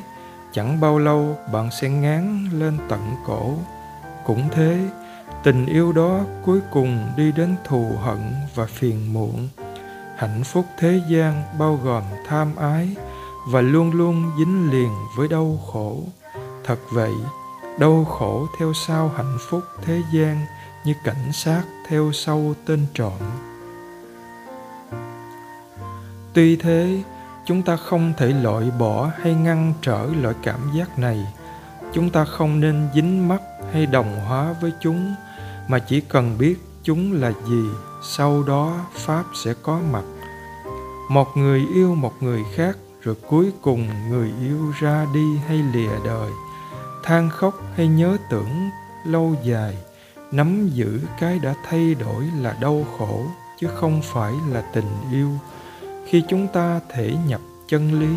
chẳng 0.52 0.80
bao 0.80 1.00
lâu 1.00 1.38
bạn 1.54 1.70
sẽ 1.82 1.90
ngán 1.90 2.50
lên 2.54 2.78
tận 2.90 3.16
cổ. 3.26 3.54
Cũng 4.26 4.50
thế, 4.52 4.90
tình 5.44 5.66
yêu 5.66 5.92
đó 5.92 6.20
cuối 6.46 6.60
cùng 6.72 7.08
đi 7.18 7.32
đến 7.32 7.56
thù 7.64 7.92
hận 8.02 8.34
và 8.56 8.66
phiền 8.66 9.14
muộn. 9.14 9.48
Hạnh 10.18 10.44
phúc 10.44 10.66
thế 10.80 11.02
gian 11.10 11.44
bao 11.60 11.80
gồm 11.84 12.04
tham 12.28 12.56
ái 12.56 12.96
và 13.48 13.62
luôn 13.62 13.92
luôn 13.92 14.32
dính 14.40 14.72
liền 14.72 14.90
với 15.18 15.28
đau 15.28 15.60
khổ. 15.72 16.00
Thật 16.64 16.80
vậy 16.92 17.14
đau 17.80 18.06
khổ 18.06 18.48
theo 18.58 18.74
sau 18.74 19.12
hạnh 19.16 19.38
phúc 19.50 19.64
thế 19.82 20.02
gian 20.14 20.46
như 20.86 20.94
cảnh 21.04 21.34
sát 21.34 21.64
theo 21.88 22.12
sau 22.14 22.54
tên 22.66 22.86
trộm. 22.94 23.20
Tuy 26.34 26.56
thế, 26.56 27.04
chúng 27.46 27.62
ta 27.62 27.76
không 27.76 28.14
thể 28.18 28.28
loại 28.28 28.72
bỏ 28.80 29.12
hay 29.22 29.34
ngăn 29.34 29.74
trở 29.82 30.10
loại 30.22 30.36
cảm 30.44 30.60
giác 30.76 31.00
này. 31.00 31.34
Chúng 31.94 32.10
ta 32.10 32.26
không 32.26 32.60
nên 32.60 32.88
dính 32.96 33.28
mắc 33.28 33.42
hay 33.74 33.86
đồng 33.86 34.20
hóa 34.28 34.56
với 34.62 34.72
chúng, 34.82 35.16
mà 35.68 35.80
chỉ 35.80 36.02
cần 36.02 36.38
biết 36.38 36.56
chúng 36.84 37.14
là 37.14 37.32
gì, 37.48 37.64
sau 38.04 38.44
đó 38.44 38.78
pháp 38.94 39.24
sẽ 39.44 39.54
có 39.62 39.80
mặt. 39.92 40.04
Một 41.10 41.28
người 41.38 41.66
yêu 41.74 41.96
một 41.96 42.14
người 42.20 42.44
khác, 42.56 42.78
rồi 43.02 43.16
cuối 43.28 43.52
cùng 43.62 44.10
người 44.10 44.32
yêu 44.42 44.74
ra 44.80 45.08
đi 45.14 45.38
hay 45.48 45.58
lìa 45.58 46.00
đời 46.06 46.32
than 47.06 47.30
khóc 47.30 47.54
hay 47.76 47.88
nhớ 47.88 48.18
tưởng 48.30 48.70
lâu 49.06 49.36
dài, 49.44 49.78
nắm 50.32 50.70
giữ 50.70 51.02
cái 51.20 51.40
đã 51.40 51.54
thay 51.70 51.96
đổi 51.96 52.24
là 52.42 52.58
đau 52.62 52.86
khổ, 52.98 53.26
chứ 53.60 53.68
không 53.76 54.02
phải 54.04 54.34
là 54.50 54.64
tình 54.74 54.92
yêu. 55.12 55.30
Khi 56.06 56.24
chúng 56.30 56.48
ta 56.48 56.80
thể 56.90 57.16
nhập 57.28 57.42
chân 57.68 58.00
lý, 58.00 58.16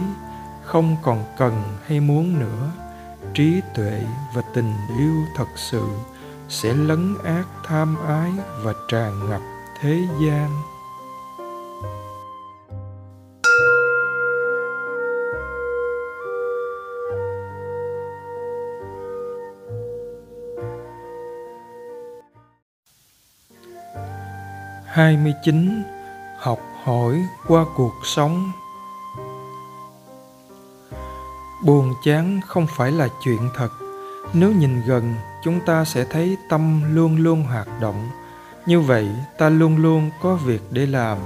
không 0.64 0.96
còn 1.02 1.24
cần 1.38 1.62
hay 1.86 2.00
muốn 2.00 2.38
nữa, 2.38 2.70
trí 3.34 3.60
tuệ 3.74 4.02
và 4.34 4.42
tình 4.54 4.72
yêu 4.98 5.14
thật 5.36 5.48
sự 5.56 5.82
sẽ 6.48 6.74
lấn 6.74 7.14
át 7.24 7.46
tham 7.64 7.96
ái 8.06 8.32
và 8.62 8.72
tràn 8.88 9.30
ngập 9.30 9.40
thế 9.80 9.98
gian. 10.22 10.50
29 24.98 25.82
học 26.38 26.58
hỏi 26.84 27.22
qua 27.46 27.64
cuộc 27.76 27.94
sống. 28.04 28.52
Buồn 31.64 31.94
chán 32.04 32.40
không 32.46 32.66
phải 32.76 32.92
là 32.92 33.08
chuyện 33.24 33.50
thật. 33.56 33.68
Nếu 34.32 34.52
nhìn 34.52 34.82
gần, 34.86 35.14
chúng 35.44 35.60
ta 35.66 35.84
sẽ 35.84 36.04
thấy 36.04 36.36
tâm 36.48 36.94
luôn 36.94 37.16
luôn 37.16 37.42
hoạt 37.42 37.68
động. 37.80 38.10
Như 38.66 38.80
vậy, 38.80 39.08
ta 39.38 39.48
luôn 39.48 39.76
luôn 39.76 40.10
có 40.22 40.34
việc 40.34 40.62
để 40.70 40.86
làm. 40.86 41.18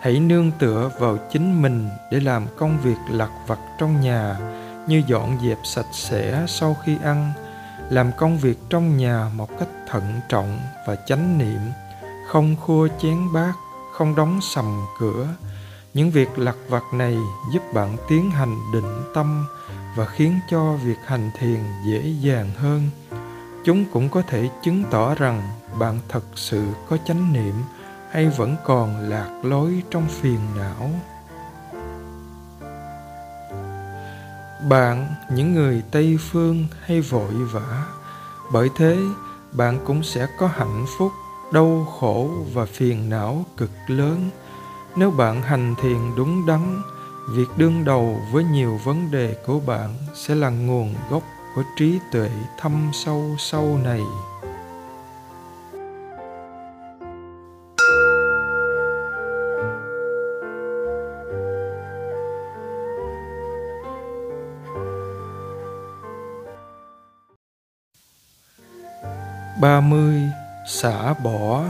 Hãy 0.00 0.20
nương 0.20 0.50
tựa 0.58 0.90
vào 0.98 1.18
chính 1.32 1.62
mình 1.62 1.88
để 2.12 2.20
làm 2.20 2.46
công 2.58 2.78
việc 2.82 2.98
lặt 3.10 3.30
vặt 3.46 3.58
trong 3.78 4.00
nhà, 4.00 4.36
như 4.86 5.02
dọn 5.06 5.38
dẹp 5.42 5.58
sạch 5.64 5.92
sẽ 5.92 6.44
sau 6.48 6.76
khi 6.84 6.96
ăn, 7.02 7.32
làm 7.90 8.10
công 8.16 8.38
việc 8.38 8.58
trong 8.70 8.96
nhà 8.96 9.30
một 9.34 9.58
cách 9.58 9.68
thận 9.88 10.20
trọng 10.28 10.58
và 10.86 10.96
chánh 10.96 11.38
niệm 11.38 11.60
không 12.26 12.56
khua 12.56 12.88
chén 13.02 13.32
bát, 13.32 13.52
không 13.92 14.14
đóng 14.14 14.40
sầm 14.42 14.80
cửa. 14.98 15.28
Những 15.94 16.10
việc 16.10 16.38
lặt 16.38 16.56
vặt 16.68 16.82
này 16.92 17.18
giúp 17.52 17.62
bạn 17.74 17.96
tiến 18.08 18.30
hành 18.30 18.72
định 18.72 19.02
tâm 19.14 19.46
và 19.96 20.06
khiến 20.06 20.40
cho 20.50 20.72
việc 20.72 20.98
hành 21.04 21.30
thiền 21.38 21.60
dễ 21.86 22.14
dàng 22.20 22.50
hơn. 22.56 22.90
Chúng 23.64 23.84
cũng 23.92 24.08
có 24.08 24.22
thể 24.22 24.50
chứng 24.62 24.84
tỏ 24.90 25.14
rằng 25.14 25.42
bạn 25.78 25.98
thật 26.08 26.24
sự 26.34 26.66
có 26.88 26.96
chánh 27.06 27.32
niệm 27.32 27.54
hay 28.10 28.28
vẫn 28.28 28.56
còn 28.64 28.96
lạc 29.00 29.40
lối 29.42 29.82
trong 29.90 30.06
phiền 30.08 30.38
não. 30.56 30.90
Bạn, 34.68 35.14
những 35.32 35.54
người 35.54 35.82
tây 35.90 36.18
phương 36.20 36.66
hay 36.80 37.00
vội 37.00 37.34
vã, 37.52 37.84
bởi 38.52 38.70
thế 38.76 38.98
bạn 39.52 39.78
cũng 39.84 40.02
sẽ 40.02 40.26
có 40.38 40.46
hạnh 40.46 40.86
phúc 40.98 41.12
đau 41.52 41.86
khổ 42.00 42.30
và 42.52 42.66
phiền 42.66 43.10
não 43.10 43.44
cực 43.56 43.70
lớn. 43.86 44.30
Nếu 44.96 45.10
bạn 45.10 45.42
hành 45.42 45.74
thiền 45.82 45.98
đúng 46.16 46.46
đắn, 46.46 46.82
việc 47.30 47.48
đương 47.56 47.84
đầu 47.84 48.20
với 48.32 48.44
nhiều 48.44 48.80
vấn 48.84 49.10
đề 49.10 49.36
của 49.46 49.60
bạn 49.60 49.94
sẽ 50.14 50.34
là 50.34 50.50
nguồn 50.50 50.94
gốc 51.10 51.22
của 51.54 51.62
trí 51.76 51.98
tuệ 52.12 52.30
thâm 52.58 52.90
sâu 52.92 53.36
sau 53.38 53.78
này. 53.84 54.02
ba 69.60 69.80
mươi 69.80 70.22
xả 70.66 71.14
bỏ. 71.14 71.64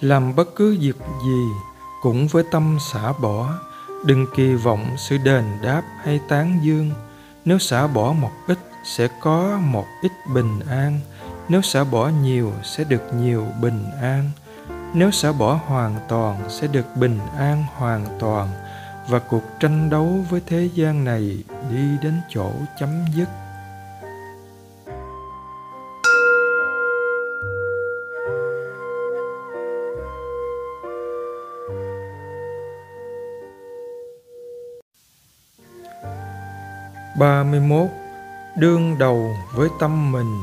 Làm 0.00 0.34
bất 0.36 0.48
cứ 0.56 0.76
việc 0.80 0.96
gì 1.24 1.44
cũng 2.02 2.26
với 2.26 2.44
tâm 2.50 2.78
xả 2.92 3.12
bỏ. 3.12 3.48
Đừng 4.04 4.26
kỳ 4.36 4.54
vọng 4.54 4.94
sự 4.96 5.18
đền 5.18 5.44
đáp 5.62 5.82
hay 6.02 6.20
tán 6.28 6.58
dương. 6.62 6.90
Nếu 7.44 7.58
xả 7.58 7.86
bỏ 7.86 8.12
một 8.12 8.30
ít 8.46 8.58
sẽ 8.84 9.08
có 9.20 9.58
một 9.62 9.86
ít 10.02 10.12
bình 10.34 10.60
an. 10.68 11.00
Nếu 11.48 11.62
xả 11.62 11.84
bỏ 11.84 12.08
nhiều 12.08 12.52
sẽ 12.62 12.84
được 12.84 13.02
nhiều 13.14 13.46
bình 13.60 13.84
an. 14.02 14.30
Nếu 14.94 15.10
xả 15.10 15.32
bỏ 15.32 15.60
hoàn 15.66 15.96
toàn 16.08 16.50
sẽ 16.50 16.66
được 16.66 16.96
bình 16.96 17.18
an 17.38 17.64
hoàn 17.76 18.06
toàn. 18.18 18.48
Và 19.08 19.18
cuộc 19.18 19.42
tranh 19.60 19.90
đấu 19.90 20.24
với 20.30 20.40
thế 20.46 20.68
gian 20.74 21.04
này 21.04 21.44
đi 21.70 21.98
đến 22.02 22.20
chỗ 22.28 22.50
chấm 22.80 23.04
dứt. 23.14 23.28
31 37.18 37.86
Đương 38.56 38.98
đầu 38.98 39.36
với 39.54 39.68
tâm 39.80 40.12
mình 40.12 40.42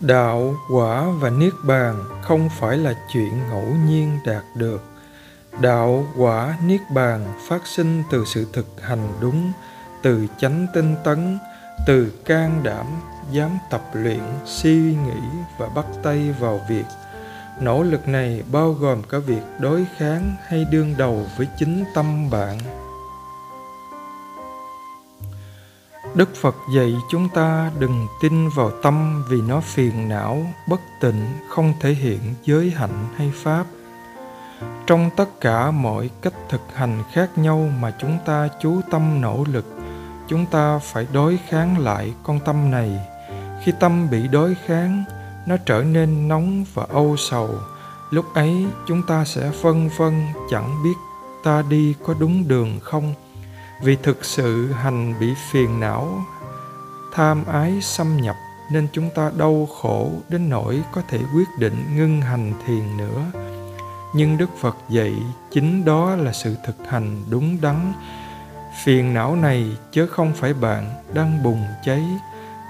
Đạo, 0.00 0.54
quả 0.70 1.06
và 1.20 1.30
Niết 1.30 1.52
Bàn 1.64 2.04
không 2.22 2.48
phải 2.58 2.76
là 2.76 2.94
chuyện 3.12 3.32
ngẫu 3.50 3.66
nhiên 3.86 4.18
đạt 4.24 4.42
được. 4.54 4.82
Đạo, 5.60 6.06
quả, 6.16 6.56
Niết 6.66 6.80
Bàn 6.90 7.24
phát 7.48 7.66
sinh 7.66 8.02
từ 8.10 8.24
sự 8.24 8.46
thực 8.52 8.66
hành 8.82 9.08
đúng, 9.20 9.52
từ 10.02 10.26
chánh 10.38 10.66
tinh 10.74 10.96
tấn, 11.04 11.38
từ 11.86 12.12
can 12.24 12.62
đảm, 12.62 12.86
dám 13.30 13.58
tập 13.70 13.82
luyện, 13.92 14.22
suy 14.44 14.74
nghĩ 14.74 15.20
và 15.58 15.68
bắt 15.74 15.86
tay 16.02 16.34
vào 16.40 16.60
việc. 16.68 16.84
Nỗ 17.60 17.82
lực 17.82 18.08
này 18.08 18.42
bao 18.52 18.72
gồm 18.72 19.02
cả 19.02 19.18
việc 19.18 19.42
đối 19.58 19.86
kháng 19.96 20.36
hay 20.46 20.64
đương 20.70 20.94
đầu 20.98 21.26
với 21.36 21.48
chính 21.58 21.84
tâm 21.94 22.30
bạn. 22.30 22.58
Đức 26.14 26.34
Phật 26.34 26.56
dạy 26.74 26.96
chúng 27.10 27.28
ta 27.28 27.70
đừng 27.78 28.06
tin 28.20 28.48
vào 28.48 28.70
tâm 28.82 29.24
vì 29.28 29.40
nó 29.40 29.60
phiền 29.60 30.08
não, 30.08 30.46
bất 30.68 30.80
tịnh, 31.00 31.26
không 31.48 31.72
thể 31.80 31.94
hiện 31.94 32.20
giới 32.44 32.70
hạnh 32.70 33.06
hay 33.16 33.32
pháp. 33.34 33.66
Trong 34.86 35.10
tất 35.16 35.40
cả 35.40 35.70
mọi 35.70 36.10
cách 36.22 36.34
thực 36.48 36.60
hành 36.74 37.02
khác 37.12 37.38
nhau 37.38 37.68
mà 37.80 37.92
chúng 38.00 38.18
ta 38.26 38.48
chú 38.62 38.80
tâm 38.90 39.20
nỗ 39.20 39.44
lực, 39.48 39.64
chúng 40.28 40.46
ta 40.46 40.78
phải 40.78 41.06
đối 41.12 41.38
kháng 41.48 41.78
lại 41.78 42.14
con 42.22 42.40
tâm 42.40 42.70
này. 42.70 43.00
Khi 43.64 43.72
tâm 43.80 44.10
bị 44.10 44.28
đối 44.28 44.54
kháng, 44.66 45.04
nó 45.46 45.56
trở 45.66 45.82
nên 45.82 46.28
nóng 46.28 46.64
và 46.74 46.86
âu 46.92 47.16
sầu. 47.16 47.50
Lúc 48.10 48.34
ấy 48.34 48.66
chúng 48.86 49.02
ta 49.02 49.24
sẽ 49.24 49.50
phân 49.62 49.90
vân 49.96 50.26
chẳng 50.50 50.82
biết 50.84 50.94
ta 51.44 51.62
đi 51.68 51.94
có 52.06 52.14
đúng 52.20 52.48
đường 52.48 52.80
không 52.82 53.14
vì 53.82 53.96
thực 53.96 54.24
sự 54.24 54.72
hành 54.72 55.14
bị 55.20 55.34
phiền 55.50 55.80
não, 55.80 56.24
tham 57.12 57.44
ái 57.44 57.78
xâm 57.82 58.16
nhập, 58.16 58.36
nên 58.70 58.88
chúng 58.92 59.10
ta 59.14 59.30
đau 59.36 59.68
khổ 59.80 60.10
đến 60.28 60.48
nỗi 60.48 60.82
có 60.92 61.02
thể 61.08 61.18
quyết 61.34 61.48
định 61.58 61.96
ngưng 61.96 62.20
hành 62.20 62.52
thiền 62.66 62.96
nữa. 62.96 63.24
Nhưng 64.14 64.38
đức 64.38 64.50
phật 64.60 64.76
dạy, 64.88 65.14
chính 65.50 65.84
đó 65.84 66.16
là 66.16 66.32
sự 66.32 66.56
thực 66.66 66.76
hành 66.88 67.22
đúng 67.30 67.60
đắn. 67.60 67.92
Phiền 68.84 69.14
não 69.14 69.36
này 69.36 69.76
chớ 69.92 70.06
không 70.10 70.32
phải 70.32 70.54
bạn 70.54 70.90
đang 71.14 71.42
bùng 71.42 71.64
cháy. 71.84 72.04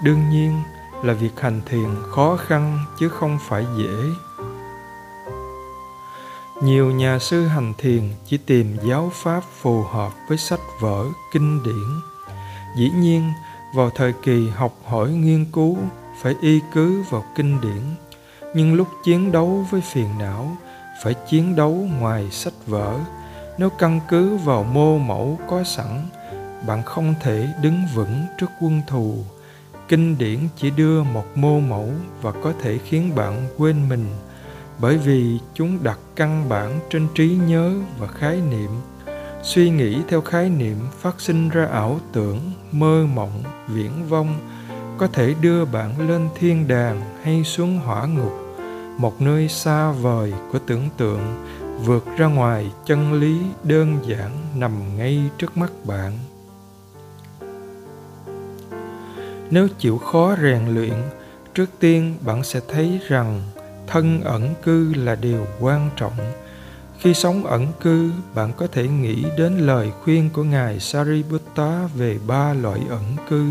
Đương 0.03 0.29
nhiên 0.29 0.61
là 1.03 1.13
việc 1.13 1.39
hành 1.39 1.61
thiền 1.65 1.89
khó 2.15 2.37
khăn 2.47 2.79
chứ 2.99 3.09
không 3.09 3.37
phải 3.47 3.65
dễ 3.77 4.09
nhiều 6.61 6.91
nhà 6.91 7.19
sư 7.19 7.47
hành 7.47 7.73
thiền 7.77 8.01
chỉ 8.25 8.37
tìm 8.37 8.77
giáo 8.83 9.11
pháp 9.13 9.43
phù 9.61 9.83
hợp 9.83 10.13
với 10.27 10.37
sách 10.37 10.59
vở, 10.79 11.05
kinh 11.33 11.63
điển. 11.63 11.99
Dĩ 12.77 12.89
nhiên, 12.89 13.31
vào 13.75 13.89
thời 13.89 14.13
kỳ 14.13 14.49
học 14.49 14.73
hỏi 14.85 15.09
nghiên 15.09 15.45
cứu, 15.45 15.77
phải 16.21 16.35
y 16.41 16.59
cứ 16.73 17.03
vào 17.09 17.25
kinh 17.35 17.61
điển. 17.61 17.81
Nhưng 18.53 18.73
lúc 18.73 18.87
chiến 19.03 19.31
đấu 19.31 19.65
với 19.71 19.81
phiền 19.81 20.07
não, 20.19 20.57
phải 21.03 21.13
chiến 21.13 21.55
đấu 21.55 21.71
ngoài 21.99 22.31
sách 22.31 22.53
vở. 22.67 22.99
Nếu 23.57 23.69
căn 23.69 23.99
cứ 24.07 24.37
vào 24.37 24.63
mô 24.63 24.97
mẫu 24.97 25.39
có 25.49 25.63
sẵn, 25.63 26.09
bạn 26.67 26.83
không 26.83 27.13
thể 27.21 27.47
đứng 27.61 27.81
vững 27.95 28.25
trước 28.39 28.49
quân 28.61 28.81
thù. 28.87 29.17
Kinh 29.87 30.17
điển 30.17 30.39
chỉ 30.57 30.69
đưa 30.69 31.03
một 31.03 31.25
mô 31.35 31.59
mẫu 31.59 31.89
và 32.21 32.31
có 32.31 32.53
thể 32.61 32.77
khiến 32.77 33.15
bạn 33.15 33.47
quên 33.57 33.89
mình 33.89 34.05
bởi 34.79 34.97
vì 34.97 35.39
chúng 35.53 35.83
đặt 35.83 35.99
căn 36.15 36.49
bản 36.49 36.79
trên 36.89 37.07
trí 37.15 37.37
nhớ 37.47 37.73
và 37.99 38.07
khái 38.07 38.41
niệm. 38.51 38.69
Suy 39.43 39.69
nghĩ 39.69 40.01
theo 40.07 40.21
khái 40.21 40.49
niệm 40.49 40.77
phát 40.99 41.21
sinh 41.21 41.49
ra 41.49 41.65
ảo 41.65 41.99
tưởng, 42.13 42.39
mơ 42.71 43.05
mộng, 43.13 43.43
viễn 43.67 43.91
vông 44.09 44.35
có 44.97 45.07
thể 45.07 45.35
đưa 45.41 45.65
bạn 45.65 46.09
lên 46.09 46.29
thiên 46.35 46.67
đàng 46.67 47.01
hay 47.23 47.43
xuống 47.43 47.79
hỏa 47.79 48.05
ngục, 48.05 48.33
một 48.97 49.21
nơi 49.21 49.49
xa 49.49 49.91
vời 49.91 50.33
của 50.51 50.59
tưởng 50.59 50.89
tượng, 50.97 51.45
vượt 51.83 52.05
ra 52.17 52.25
ngoài 52.25 52.71
chân 52.85 53.13
lý 53.13 53.37
đơn 53.63 53.97
giản 54.07 54.31
nằm 54.55 54.97
ngay 54.97 55.21
trước 55.37 55.57
mắt 55.57 55.71
bạn. 55.83 56.11
Nếu 59.49 59.67
chịu 59.79 59.97
khó 59.97 60.35
rèn 60.41 60.67
luyện, 60.73 60.93
trước 61.53 61.69
tiên 61.79 62.15
bạn 62.21 62.43
sẽ 62.43 62.59
thấy 62.67 62.99
rằng 63.07 63.41
thân 63.87 64.21
ẩn 64.23 64.53
cư 64.63 64.93
là 64.93 65.15
điều 65.15 65.47
quan 65.59 65.89
trọng. 65.95 66.17
Khi 66.99 67.13
sống 67.13 67.43
ẩn 67.45 67.67
cư, 67.81 68.11
bạn 68.35 68.51
có 68.57 68.67
thể 68.71 68.87
nghĩ 68.87 69.25
đến 69.37 69.57
lời 69.57 69.91
khuyên 70.03 70.29
của 70.33 70.43
ngài 70.43 70.79
sariputta 70.79 71.87
về 71.95 72.19
ba 72.27 72.53
loại 72.53 72.79
ẩn 72.89 73.03
cư. 73.29 73.45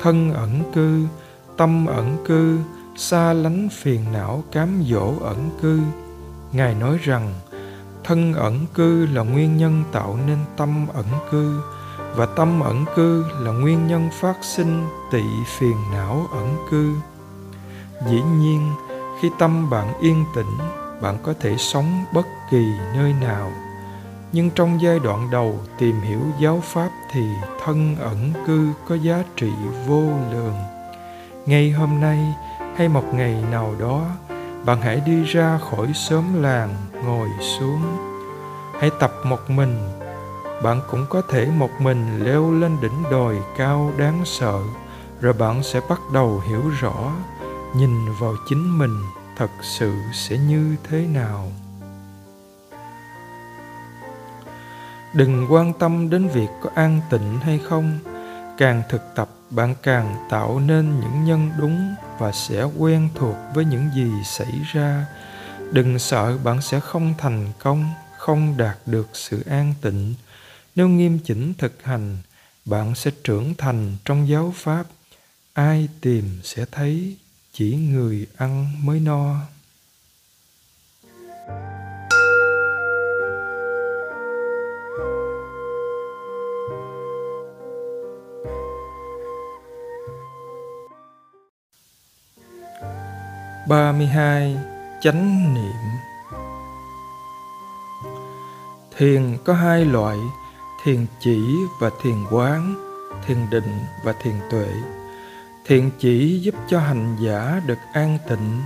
Thân 0.00 0.34
ẩn 0.34 0.72
cư, 0.74 1.04
tâm 1.56 1.86
ẩn 1.86 2.16
cư, 2.26 2.58
xa 2.96 3.32
lánh 3.32 3.68
phiền 3.72 4.04
não 4.12 4.44
cám 4.52 4.84
dỗ 4.90 5.14
ẩn 5.20 5.50
cư. 5.62 5.80
Ngài 6.52 6.74
nói 6.74 6.98
rằng, 7.02 7.34
thân 8.04 8.34
ẩn 8.34 8.66
cư 8.74 9.06
là 9.06 9.22
nguyên 9.22 9.56
nhân 9.56 9.84
tạo 9.92 10.18
nên 10.26 10.38
tâm 10.56 10.86
ẩn 10.94 11.06
cư 11.30 11.60
và 12.16 12.26
tâm 12.26 12.60
ẩn 12.60 12.84
cư 12.96 13.24
là 13.40 13.52
nguyên 13.52 13.86
nhân 13.86 14.08
phát 14.20 14.36
sinh 14.42 14.86
tị 15.12 15.22
phiền 15.58 15.76
não 15.92 16.26
ẩn 16.32 16.56
cư. 16.70 16.92
Dĩ 18.10 18.20
nhiên 18.38 18.70
khi 19.24 19.30
tâm 19.38 19.70
bạn 19.70 20.00
yên 20.00 20.24
tĩnh, 20.34 20.58
bạn 21.00 21.16
có 21.22 21.34
thể 21.40 21.56
sống 21.56 22.04
bất 22.12 22.26
kỳ 22.50 22.72
nơi 22.94 23.12
nào. 23.12 23.50
Nhưng 24.32 24.50
trong 24.50 24.80
giai 24.80 24.98
đoạn 24.98 25.30
đầu, 25.30 25.58
tìm 25.78 26.00
hiểu 26.00 26.20
giáo 26.38 26.60
pháp 26.64 26.88
thì 27.12 27.28
thân 27.64 27.96
ẩn 28.00 28.32
cư 28.46 28.72
có 28.88 28.94
giá 28.94 29.22
trị 29.36 29.52
vô 29.86 30.02
lượng. 30.32 30.54
Ngay 31.46 31.70
hôm 31.70 32.00
nay 32.00 32.34
hay 32.76 32.88
một 32.88 33.14
ngày 33.14 33.44
nào 33.50 33.74
đó, 33.80 34.06
bạn 34.64 34.80
hãy 34.80 35.02
đi 35.06 35.24
ra 35.24 35.58
khỏi 35.70 35.92
xóm 35.94 36.42
làng, 36.42 36.74
ngồi 37.04 37.28
xuống. 37.40 37.82
Hãy 38.80 38.90
tập 39.00 39.12
một 39.24 39.50
mình. 39.50 39.78
Bạn 40.62 40.80
cũng 40.90 41.06
có 41.10 41.22
thể 41.30 41.46
một 41.46 41.70
mình 41.78 42.24
leo 42.24 42.52
lên 42.52 42.76
đỉnh 42.80 43.02
đồi 43.10 43.38
cao 43.56 43.92
đáng 43.96 44.22
sợ, 44.24 44.58
rồi 45.20 45.32
bạn 45.32 45.62
sẽ 45.62 45.80
bắt 45.88 46.00
đầu 46.12 46.42
hiểu 46.48 46.62
rõ 46.80 47.12
nhìn 47.76 48.14
vào 48.20 48.36
chính 48.48 48.78
mình 48.78 49.02
thật 49.36 49.50
sự 49.62 49.94
sẽ 50.12 50.38
như 50.38 50.76
thế 50.88 51.06
nào. 51.06 51.52
Đừng 55.14 55.46
quan 55.50 55.72
tâm 55.78 56.10
đến 56.10 56.28
việc 56.28 56.48
có 56.62 56.70
an 56.74 57.00
tịnh 57.10 57.38
hay 57.40 57.60
không, 57.68 57.98
càng 58.58 58.82
thực 58.88 59.02
tập 59.14 59.28
bạn 59.50 59.74
càng 59.82 60.26
tạo 60.30 60.60
nên 60.60 61.00
những 61.00 61.24
nhân 61.24 61.50
đúng 61.58 61.94
và 62.18 62.32
sẽ 62.32 62.62
quen 62.62 63.08
thuộc 63.14 63.36
với 63.54 63.64
những 63.64 63.90
gì 63.94 64.10
xảy 64.24 64.52
ra. 64.72 65.06
Đừng 65.72 65.98
sợ 65.98 66.38
bạn 66.44 66.62
sẽ 66.62 66.80
không 66.80 67.14
thành 67.18 67.52
công, 67.58 67.88
không 68.18 68.56
đạt 68.56 68.78
được 68.86 69.08
sự 69.12 69.42
an 69.46 69.74
tịnh. 69.80 70.14
Nếu 70.74 70.88
nghiêm 70.88 71.18
chỉnh 71.18 71.54
thực 71.58 71.82
hành, 71.84 72.18
bạn 72.64 72.94
sẽ 72.94 73.10
trưởng 73.24 73.54
thành 73.54 73.96
trong 74.04 74.28
giáo 74.28 74.52
pháp. 74.56 74.84
Ai 75.52 75.88
tìm 76.00 76.40
sẽ 76.42 76.64
thấy 76.72 77.16
chỉ 77.56 77.76
người 77.76 78.26
ăn 78.36 78.66
mới 78.84 79.00
no. 79.00 79.34
Ba 93.68 93.92
mươi 93.92 94.06
hai, 94.06 94.56
chánh 95.00 95.54
niệm. 95.54 95.72
Thiền 98.96 99.38
có 99.44 99.54
hai 99.54 99.84
loại, 99.84 100.18
thiền 100.84 101.06
chỉ 101.20 101.40
và 101.80 101.90
thiền 102.02 102.24
quán, 102.30 102.74
thiền 103.26 103.50
định 103.50 103.78
và 104.04 104.12
thiền 104.22 104.34
tuệ 104.50 104.66
thiền 105.66 105.90
chỉ 105.98 106.40
giúp 106.40 106.54
cho 106.68 106.78
hành 106.80 107.16
giả 107.20 107.60
được 107.66 107.78
an 107.92 108.18
tịnh, 108.28 108.60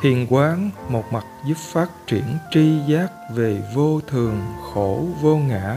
thiền 0.00 0.26
quán 0.30 0.70
một 0.88 1.12
mặt 1.12 1.24
giúp 1.44 1.56
phát 1.72 1.90
triển 2.06 2.24
tri 2.50 2.78
giác 2.88 3.08
về 3.34 3.62
vô 3.74 4.00
thường 4.06 4.40
khổ 4.72 5.06
vô 5.20 5.36
ngã, 5.36 5.76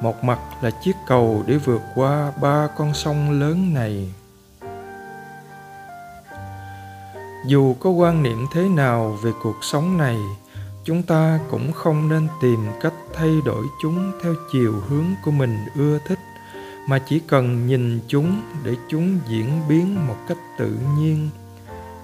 một 0.00 0.24
mặt 0.24 0.38
là 0.62 0.70
chiếc 0.70 0.96
cầu 1.06 1.44
để 1.46 1.56
vượt 1.56 1.82
qua 1.94 2.32
ba 2.42 2.68
con 2.76 2.94
sông 2.94 3.40
lớn 3.40 3.74
này. 3.74 4.14
Dù 7.46 7.74
có 7.74 7.90
quan 7.90 8.22
niệm 8.22 8.46
thế 8.52 8.68
nào 8.68 9.18
về 9.22 9.30
cuộc 9.42 9.56
sống 9.62 9.98
này, 9.98 10.16
chúng 10.84 11.02
ta 11.02 11.38
cũng 11.50 11.72
không 11.72 12.08
nên 12.08 12.28
tìm 12.40 12.66
cách 12.80 12.94
thay 13.14 13.30
đổi 13.44 13.66
chúng 13.82 14.12
theo 14.22 14.34
chiều 14.52 14.74
hướng 14.88 15.06
của 15.24 15.30
mình 15.30 15.66
ưa 15.76 15.98
thích 16.08 16.18
mà 16.88 16.98
chỉ 16.98 17.20
cần 17.26 17.66
nhìn 17.66 18.00
chúng 18.08 18.42
để 18.64 18.74
chúng 18.88 19.18
diễn 19.28 19.60
biến 19.68 20.06
một 20.06 20.16
cách 20.28 20.38
tự 20.58 20.78
nhiên. 20.98 21.30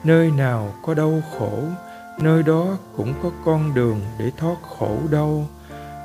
Nơi 0.05 0.31
nào 0.31 0.75
có 0.83 0.95
đau 0.95 1.23
khổ, 1.39 1.63
nơi 2.21 2.43
đó 2.43 2.77
cũng 2.97 3.15
có 3.23 3.31
con 3.45 3.75
đường 3.75 4.01
để 4.19 4.31
thoát 4.37 4.57
khổ 4.79 4.99
đau. 5.11 5.49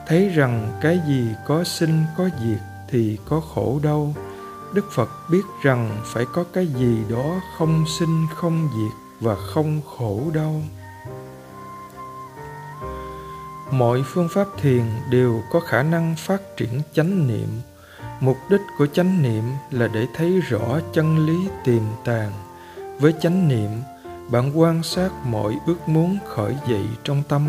Thấy 0.08 0.30
rằng 0.30 0.72
cái 0.82 1.00
gì 1.08 1.28
có 1.48 1.64
sinh 1.64 2.04
có 2.18 2.30
diệt 2.44 2.60
thì 2.90 3.18
có 3.26 3.40
khổ 3.40 3.80
đau. 3.84 4.14
Đức 4.74 4.86
phật 4.92 5.10
biết 5.32 5.44
rằng 5.64 6.02
phải 6.06 6.26
có 6.34 6.44
cái 6.54 6.68
gì 6.68 6.98
đó 7.10 7.42
không 7.58 7.86
sinh 8.00 8.26
không 8.36 8.70
diệt 8.76 8.98
và 9.20 9.36
không 9.36 9.82
khổ 9.98 10.22
đau. 10.34 10.62
Mọi 13.72 14.04
phương 14.06 14.30
pháp 14.30 14.48
thiền 14.62 14.84
đều 15.10 15.42
có 15.52 15.60
khả 15.60 15.84
năng 15.84 16.16
phát 16.18 16.42
triển 16.58 16.82
chánh 16.94 17.28
niệm 17.28 17.50
mục 18.20 18.38
đích 18.50 18.62
của 18.78 18.88
chánh 18.88 19.22
niệm 19.22 19.44
là 19.72 19.88
để 19.88 20.08
thấy 20.14 20.40
rõ 20.40 20.80
chân 20.94 21.26
lý 21.26 21.48
tiềm 21.64 21.82
tàng. 22.06 22.32
Với 23.00 23.14
chánh 23.22 23.48
niệm, 23.48 23.70
bạn 24.32 24.60
quan 24.60 24.84
sát 24.84 25.10
mọi 25.26 25.58
ước 25.66 25.90
muốn 25.90 26.18
khởi 26.28 26.56
dậy 26.68 26.86
trong 27.04 27.24
tâm. 27.30 27.48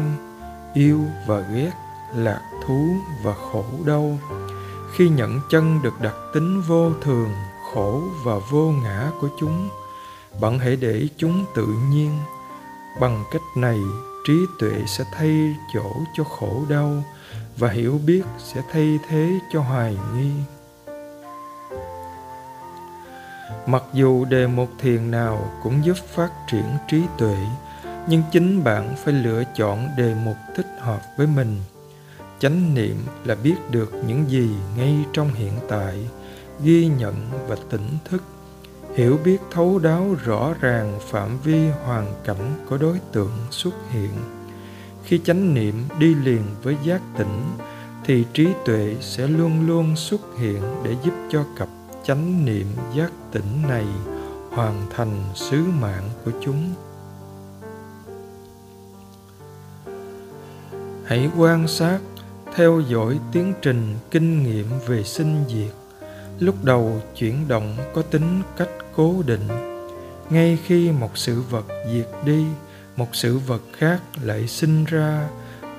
Yêu 0.74 1.00
và 1.26 1.40
ghét, 1.40 1.70
lạc 2.14 2.40
thú 2.66 2.88
và 3.22 3.34
khổ 3.34 3.64
đau. 3.86 4.18
Khi 4.94 5.08
nhận 5.08 5.40
chân 5.50 5.82
được 5.82 6.00
đặc 6.00 6.14
tính 6.34 6.60
vô 6.60 6.90
thường, 7.02 7.30
khổ 7.74 8.02
và 8.24 8.34
vô 8.50 8.72
ngã 8.82 9.10
của 9.20 9.28
chúng, 9.40 9.68
bạn 10.40 10.58
hãy 10.58 10.76
để 10.76 11.08
chúng 11.16 11.44
tự 11.54 11.66
nhiên. 11.90 12.18
Bằng 13.00 13.24
cách 13.30 13.42
này, 13.56 13.78
trí 14.26 14.34
tuệ 14.58 14.72
sẽ 14.86 15.04
thay 15.12 15.56
chỗ 15.74 15.90
cho 16.16 16.24
khổ 16.24 16.62
đau 16.68 17.04
và 17.56 17.68
hiểu 17.70 18.00
biết 18.06 18.22
sẽ 18.38 18.62
thay 18.72 18.98
thế 19.08 19.38
cho 19.52 19.60
hoài 19.60 19.98
nghi 20.14 20.30
mặc 23.66 23.82
dù 23.92 24.24
đề 24.24 24.46
mục 24.46 24.70
thiền 24.78 25.10
nào 25.10 25.50
cũng 25.62 25.84
giúp 25.84 25.96
phát 26.14 26.30
triển 26.50 26.64
trí 26.88 27.02
tuệ, 27.18 27.36
nhưng 28.08 28.22
chính 28.32 28.64
bạn 28.64 28.96
phải 29.04 29.14
lựa 29.14 29.42
chọn 29.56 29.88
đề 29.96 30.14
mục 30.24 30.36
thích 30.56 30.66
hợp 30.80 31.00
với 31.16 31.26
mình. 31.26 31.56
Chánh 32.38 32.74
niệm 32.74 32.96
là 33.24 33.34
biết 33.34 33.54
được 33.70 33.92
những 34.06 34.30
gì 34.30 34.50
ngay 34.76 34.94
trong 35.12 35.34
hiện 35.34 35.52
tại, 35.68 36.06
ghi 36.64 36.86
nhận 36.86 37.14
và 37.48 37.56
tỉnh 37.70 37.88
thức, 38.04 38.22
hiểu 38.94 39.18
biết 39.24 39.38
thấu 39.50 39.78
đáo 39.78 40.14
rõ 40.24 40.54
ràng 40.60 40.98
phạm 41.10 41.38
vi 41.44 41.68
hoàn 41.68 42.06
cảnh 42.24 42.64
của 42.68 42.78
đối 42.78 42.98
tượng 43.12 43.32
xuất 43.50 43.74
hiện. 43.90 44.10
Khi 45.04 45.18
chánh 45.18 45.54
niệm 45.54 45.74
đi 45.98 46.14
liền 46.14 46.42
với 46.62 46.76
giác 46.84 47.00
tỉnh, 47.18 47.42
thì 48.04 48.24
trí 48.32 48.48
tuệ 48.64 48.96
sẽ 49.00 49.26
luôn 49.26 49.66
luôn 49.66 49.96
xuất 49.96 50.20
hiện 50.38 50.62
để 50.84 50.96
giúp 51.04 51.12
cho 51.30 51.44
cặp 51.58 51.68
chánh 52.10 52.44
niệm 52.44 52.66
giác 52.94 53.12
tỉnh 53.32 53.62
này 53.68 53.86
hoàn 54.50 54.86
thành 54.96 55.22
sứ 55.34 55.64
mạng 55.80 56.08
của 56.24 56.30
chúng. 56.44 56.74
Hãy 61.04 61.30
quan 61.38 61.68
sát, 61.68 61.98
theo 62.54 62.80
dõi 62.80 63.18
tiến 63.32 63.52
trình 63.62 63.96
kinh 64.10 64.42
nghiệm 64.42 64.66
về 64.86 65.04
sinh 65.04 65.44
diệt. 65.48 65.74
Lúc 66.38 66.54
đầu 66.64 67.00
chuyển 67.16 67.48
động 67.48 67.76
có 67.94 68.02
tính 68.02 68.42
cách 68.56 68.70
cố 68.96 69.14
định. 69.26 69.48
Ngay 70.30 70.58
khi 70.64 70.90
một 70.90 71.18
sự 71.18 71.42
vật 71.50 71.66
diệt 71.92 72.08
đi, 72.24 72.44
một 72.96 73.08
sự 73.12 73.38
vật 73.38 73.62
khác 73.72 74.00
lại 74.22 74.48
sinh 74.48 74.84
ra, 74.84 75.28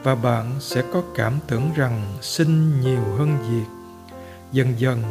và 0.03 0.15
bạn 0.15 0.51
sẽ 0.59 0.83
có 0.93 1.03
cảm 1.15 1.33
tưởng 1.47 1.71
rằng 1.75 2.01
sinh 2.21 2.81
nhiều 2.81 3.03
hơn 3.17 3.37
diệt. 3.51 3.67
Dần 4.51 4.73
dần 4.77 5.03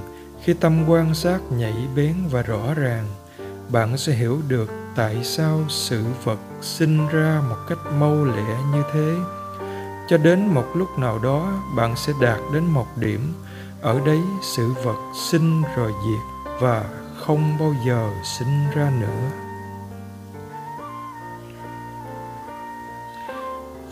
khi 0.42 0.54
tâm 0.54 0.84
quan 0.88 1.14
sát 1.14 1.38
nhạy 1.50 1.74
bén 1.96 2.14
và 2.30 2.42
rõ 2.42 2.74
ràng, 2.74 3.06
bạn 3.68 3.96
sẽ 3.96 4.12
hiểu 4.12 4.40
được 4.48 4.70
tại 4.96 5.24
sao 5.24 5.60
sự 5.68 6.04
vật 6.24 6.38
sinh 6.60 7.08
ra 7.08 7.42
một 7.48 7.56
cách 7.68 7.78
mâu 7.98 8.24
lẹ 8.24 8.56
như 8.72 8.82
thế. 8.92 9.14
Cho 10.08 10.16
đến 10.16 10.46
một 10.46 10.66
lúc 10.74 10.98
nào 10.98 11.18
đó, 11.18 11.52
bạn 11.76 11.96
sẽ 11.96 12.12
đạt 12.20 12.40
đến 12.54 12.64
một 12.64 12.86
điểm, 12.96 13.32
ở 13.80 14.00
đấy 14.06 14.20
sự 14.42 14.72
vật 14.84 15.12
sinh 15.30 15.62
rồi 15.76 15.92
diệt 16.06 16.52
và 16.60 16.84
không 17.16 17.56
bao 17.60 17.74
giờ 17.86 18.10
sinh 18.38 18.70
ra 18.74 18.92
nữa. 19.00 19.30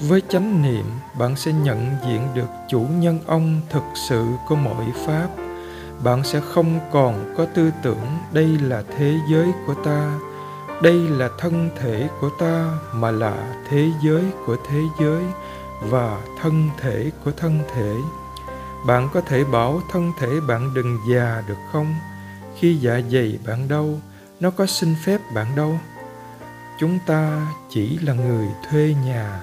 Với 0.01 0.23
chánh 0.29 0.63
niệm, 0.63 0.85
bạn 1.19 1.37
sẽ 1.37 1.53
nhận 1.53 1.97
diện 2.07 2.29
được 2.35 2.49
chủ 2.69 2.81
nhân 2.81 3.21
ông 3.27 3.61
thực 3.71 3.85
sự 4.09 4.27
của 4.49 4.57
mọi 4.57 4.87
pháp 5.07 5.48
bạn 6.05 6.25
sẽ 6.25 6.41
không 6.41 6.81
còn 6.93 7.35
có 7.37 7.47
tư 7.55 7.71
tưởng 7.83 8.19
đây 8.33 8.47
là 8.47 8.83
thế 8.97 9.15
giới 9.31 9.49
của 9.67 9.75
ta, 9.75 10.19
đây 10.83 10.95
là 10.95 11.29
thân 11.39 11.71
thể 11.81 12.09
của 12.21 12.31
ta 12.39 12.79
mà 12.93 13.11
là 13.11 13.63
thế 13.69 13.91
giới 14.03 14.25
của 14.47 14.57
thế 14.69 14.81
giới 15.01 15.23
và 15.81 16.21
thân 16.43 16.69
thể 16.81 17.11
của 17.25 17.31
thân 17.37 17.61
thể. 17.75 17.95
Bạn 18.87 19.09
có 19.15 19.21
thể 19.21 19.45
bảo 19.45 19.81
thân 19.93 20.13
thể 20.21 20.29
bạn 20.49 20.75
đừng 20.75 20.99
già 21.09 21.43
được 21.49 21.59
không? 21.73 21.95
Khi 22.59 22.77
dạ 22.77 23.01
dày 23.13 23.39
bạn 23.47 23.69
đau, 23.69 24.01
nó 24.41 24.51
có 24.51 24.67
xin 24.67 24.95
phép 25.05 25.21
bạn 25.35 25.47
đâu 25.57 25.79
chúng 26.79 26.99
ta 27.07 27.47
chỉ 27.71 27.99
là 27.99 28.13
người 28.13 28.49
thuê 28.71 28.95
nhà, 29.05 29.41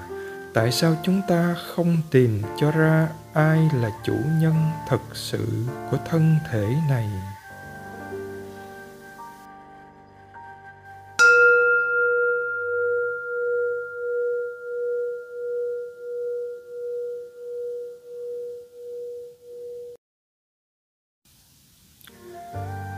tại 0.54 0.72
sao 0.72 0.96
chúng 1.04 1.20
ta 1.28 1.54
không 1.66 1.96
tìm 2.10 2.42
cho 2.56 2.70
ra? 2.70 3.08
Ai 3.36 3.70
là 3.72 3.90
chủ 4.02 4.14
nhân 4.40 4.54
thật 4.88 5.00
sự 5.14 5.66
của 5.90 5.96
thân 6.10 6.38
thể 6.50 6.76
này? 6.88 7.10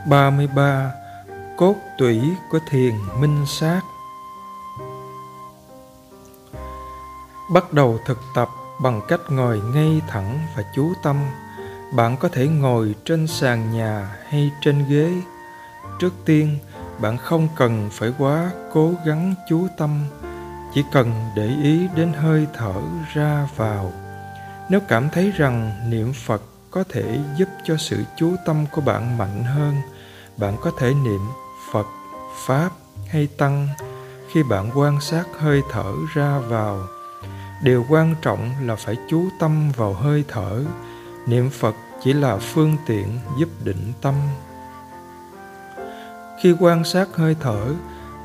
Ba 0.09 0.29
mươi 0.29 0.47
ba, 0.47 0.93
cốt 1.57 1.75
tủy 1.97 2.21
của 2.51 2.59
thiền 2.69 2.95
minh 3.19 3.45
sát. 3.47 3.81
Bắt 7.53 7.73
đầu 7.73 7.99
thực 8.05 8.17
tập 8.35 8.49
bằng 8.81 9.01
cách 9.07 9.21
ngồi 9.29 9.61
ngay 9.73 10.01
thẳng 10.07 10.39
và 10.55 10.63
chú 10.75 10.93
tâm. 11.03 11.17
Bạn 11.93 12.17
có 12.17 12.29
thể 12.29 12.47
ngồi 12.47 12.95
trên 13.05 13.27
sàn 13.27 13.71
nhà 13.77 14.15
hay 14.29 14.51
trên 14.61 14.85
ghế. 14.89 15.13
Trước 15.99 16.13
tiên, 16.25 16.57
bạn 17.01 17.17
không 17.17 17.47
cần 17.55 17.89
phải 17.91 18.13
quá 18.17 18.51
cố 18.73 18.93
gắng 19.05 19.35
chú 19.49 19.67
tâm, 19.77 20.05
chỉ 20.73 20.83
cần 20.91 21.29
để 21.35 21.47
ý 21.63 21.87
đến 21.95 22.13
hơi 22.13 22.47
thở 22.53 22.73
ra 23.13 23.47
vào. 23.55 23.91
Nếu 24.69 24.79
cảm 24.87 25.09
thấy 25.09 25.31
rằng 25.31 25.71
niệm 25.89 26.13
phật 26.13 26.41
có 26.71 26.83
thể 26.89 27.19
giúp 27.37 27.49
cho 27.65 27.77
sự 27.77 28.03
chú 28.17 28.35
tâm 28.45 28.65
của 28.71 28.81
bạn 28.81 29.17
mạnh 29.17 29.43
hơn, 29.43 29.75
bạn 30.37 30.57
có 30.61 30.71
thể 30.79 30.93
niệm 30.93 31.21
phật, 31.71 31.87
pháp 32.45 32.69
hay 33.07 33.27
tăng. 33.37 33.67
Khi 34.31 34.43
bạn 34.43 34.71
quan 34.75 35.01
sát 35.01 35.25
hơi 35.39 35.61
thở 35.71 35.93
ra 36.13 36.39
vào 36.39 36.87
điều 37.61 37.85
quan 37.89 38.15
trọng 38.21 38.51
là 38.61 38.75
phải 38.75 38.95
chú 39.09 39.29
tâm 39.39 39.71
vào 39.75 39.93
hơi 39.93 40.23
thở. 40.27 40.63
Niệm 41.27 41.49
phật 41.49 41.75
chỉ 42.03 42.13
là 42.13 42.37
phương 42.37 42.77
tiện 42.85 43.19
giúp 43.39 43.49
định 43.63 43.93
tâm. 44.01 44.15
Khi 46.41 46.55
quan 46.59 46.83
sát 46.83 47.07
hơi 47.15 47.35
thở, 47.41 47.73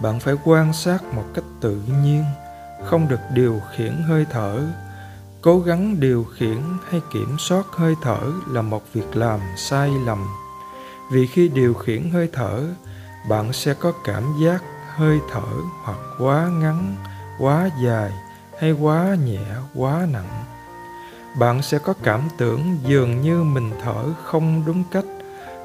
bạn 0.02 0.20
phải 0.20 0.34
quan 0.44 0.72
sát 0.72 1.04
một 1.14 1.24
cách 1.34 1.44
tự 1.60 1.82
nhiên, 2.02 2.24
không 2.84 3.08
được 3.08 3.20
điều 3.34 3.60
khiển 3.76 4.02
hơi 4.08 4.26
thở. 4.30 4.60
Cố 5.40 5.60
gắng 5.60 6.00
điều 6.00 6.24
khiển 6.24 6.58
hay 6.90 7.00
kiểm 7.12 7.36
soát 7.38 7.66
hơi 7.70 7.94
thở 8.02 8.32
là 8.48 8.62
một 8.62 8.82
việc 8.92 9.16
làm 9.16 9.40
sai 9.56 9.90
lầm. 10.06 10.26
Vì 11.12 11.26
khi 11.26 11.48
điều 11.48 11.74
khiển 11.74 12.10
hơi 12.10 12.28
thở, 12.32 12.64
bạn 13.28 13.52
sẽ 13.52 13.74
có 13.74 13.92
cảm 14.04 14.22
giác 14.42 14.62
hơi 14.94 15.18
thở 15.32 15.52
hoặc 15.84 15.98
quá 16.18 16.48
ngắn, 16.48 16.96
quá 17.38 17.70
dài 17.84 18.12
hay 18.64 18.72
quá 18.72 19.16
nhẹ, 19.24 19.44
quá 19.74 20.06
nặng. 20.12 20.44
Bạn 21.38 21.62
sẽ 21.62 21.78
có 21.78 21.94
cảm 22.02 22.20
tưởng 22.38 22.78
dường 22.86 23.20
như 23.20 23.42
mình 23.42 23.72
thở 23.82 24.12
không 24.24 24.62
đúng 24.66 24.84
cách 24.92 25.04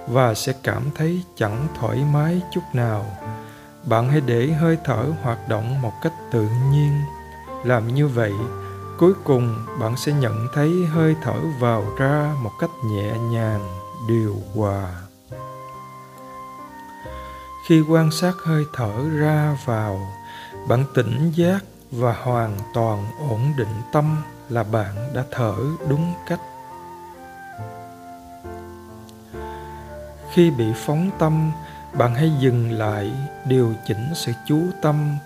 và 0.08 0.34
sẽ 0.34 0.54
cảm 0.64 0.84
thấy 0.96 1.24
chẳng 1.36 1.68
thoải 1.80 1.98
mái 2.14 2.42
chút 2.54 2.62
nào. 2.74 3.06
Bạn 3.86 4.10
hãy 4.10 4.22
để 4.22 4.48
hơi 4.48 4.78
thở 4.84 5.06
hoạt 5.24 5.50
động 5.50 5.82
một 5.82 5.94
cách 6.04 6.14
tự 6.32 6.48
nhiên. 6.72 7.02
Làm 7.64 7.88
như 7.88 8.08
vậy, 8.08 8.34
cuối 8.98 9.14
cùng 9.24 9.66
bạn 9.80 9.98
sẽ 9.98 10.12
nhận 10.12 10.48
thấy 10.54 10.70
hơi 10.92 11.16
thở 11.24 11.40
vào 11.60 11.84
ra 11.98 12.34
một 12.44 12.52
cách 12.60 12.72
nhẹ 12.86 13.18
nhàng, 13.18 13.62
điều 14.08 14.36
hòa. 14.56 14.92
Khi 17.68 17.82
quan 17.90 18.12
sát 18.12 18.34
hơi 18.46 18.66
thở 18.74 19.10
ra 19.20 19.58
vào, 19.66 20.00
bạn 20.68 20.84
tỉnh 20.94 21.32
giác 21.36 21.60
và 21.92 22.14
hoàn 22.14 22.58
toàn 22.74 23.06
ổn 23.30 23.54
định 23.58 23.82
tâm 23.92 24.18
là 24.50 24.64
bạn 24.64 24.96
đã 25.14 25.24
thở 25.32 25.56
đúng 25.90 26.14
cách. 26.28 26.40
Khi 30.34 30.52
bị 30.52 30.66
phóng 30.76 31.10
tâm, 31.20 31.52
bạn 31.98 32.16
hãy 32.16 32.32
dừng 32.40 32.72
lại, 32.72 33.12
điều 33.48 33.74
chỉnh 33.88 34.10
sự 34.16 34.32
chú 34.48 34.62
tâm, 34.82 35.18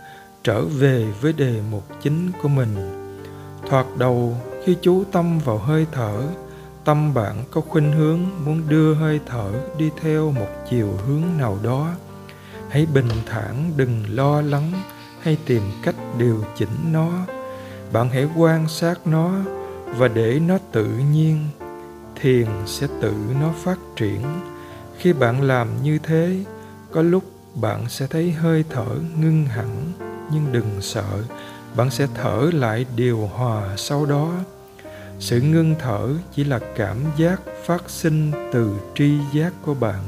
trở 0.44 0.62
về 0.62 1.06
với 1.22 1.34
đề 1.34 1.62
mục 1.72 1.84
chính 2.02 2.32
của 2.42 2.50
mình. 2.50 2.76
Thoạt 3.70 3.86
đầu, 3.98 4.38
khi 4.66 4.78
chú 4.82 5.04
tâm 5.12 5.40
vào 5.40 5.58
hơi 5.58 5.88
thở, 5.92 6.24
tâm 6.84 7.14
bạn 7.14 7.44
có 7.52 7.62
khuynh 7.62 7.92
hướng 7.92 8.20
muốn 8.46 8.70
đưa 8.70 8.94
hơi 8.94 9.20
thở 9.26 9.52
đi 9.78 9.92
theo 10.02 10.32
một 10.32 10.48
chiều 10.70 10.90
hướng 11.08 11.24
nào 11.38 11.58
đó. 11.64 11.90
Hãy 12.70 12.86
bình 12.94 13.10
thản 13.26 13.72
đừng 13.78 14.04
lo 14.10 14.42
lắng 14.42 14.72
hay 15.24 15.38
tìm 15.46 15.62
cách 15.84 15.96
điều 16.18 16.44
chỉnh 16.58 16.92
nó. 16.92 17.10
Bạn 17.94 18.10
hãy 18.10 18.28
quan 18.36 18.68
sát 18.68 19.08
nó 19.08 19.32
và 19.98 20.08
để 20.08 20.40
nó 20.40 20.58
tự 20.72 20.86
nhiên, 20.86 21.48
thiền 22.22 22.48
sẽ 22.66 22.88
tự 23.02 23.14
nó 23.42 23.54
phát 23.64 23.78
triển. 23.96 24.22
Khi 24.98 25.14
bạn 25.14 25.42
làm 25.42 25.84
như 25.84 26.00
thế, 26.04 26.44
có 26.92 27.02
lúc 27.02 27.24
bạn 27.56 27.90
sẽ 27.90 28.08
thấy 28.08 28.32
hơi 28.32 28.64
thở 28.70 28.96
ngưng 29.18 29.46
hẳn, 29.46 29.92
nhưng 30.32 30.52
đừng 30.52 30.82
sợ, 30.82 31.24
bạn 31.76 31.90
sẽ 31.90 32.08
thở 32.16 32.50
lại 32.54 32.86
điều 32.96 33.30
hòa 33.34 33.74
sau 33.78 34.06
đó. 34.06 34.32
Sự 35.20 35.42
ngưng 35.42 35.76
thở 35.80 36.10
chỉ 36.36 36.44
là 36.44 36.60
cảm 36.76 36.98
giác 37.18 37.42
phát 37.66 37.90
sinh 37.90 38.32
từ 38.54 38.74
tri 38.96 39.18
giác 39.34 39.54
của 39.66 39.74
bạn. 39.74 40.00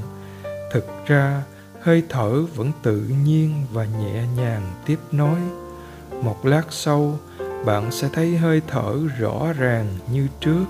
Thực 0.72 0.86
ra 1.08 1.44
hơi 1.86 2.04
thở 2.10 2.42
vẫn 2.56 2.72
tự 2.84 3.02
nhiên 3.26 3.66
và 3.74 3.86
nhẹ 3.86 4.24
nhàng 4.38 4.62
tiếp 4.86 5.00
nối. 5.12 5.38
Một 6.22 6.46
lát 6.46 6.64
sau, 6.70 7.20
bạn 7.66 7.92
sẽ 7.92 8.10
thấy 8.14 8.38
hơi 8.38 8.62
thở 8.68 8.96
rõ 9.20 9.54
ràng 9.58 9.88
như 10.12 10.28
trước. 10.40 10.66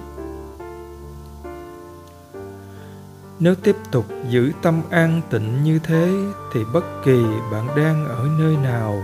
Nếu 3.39 3.56
tiếp 3.56 3.75
tục 3.91 4.06
giữ 4.30 4.51
tâm 4.62 4.82
an 4.89 5.21
tịnh 5.30 5.63
như 5.63 5.80
thế, 5.80 6.13
thì 6.54 6.60
bất 6.73 6.86
kỳ 7.06 7.23
bạn 7.51 7.67
đang 7.67 8.08
ở 8.08 8.28
nơi 8.39 8.58
nào, 8.58 9.04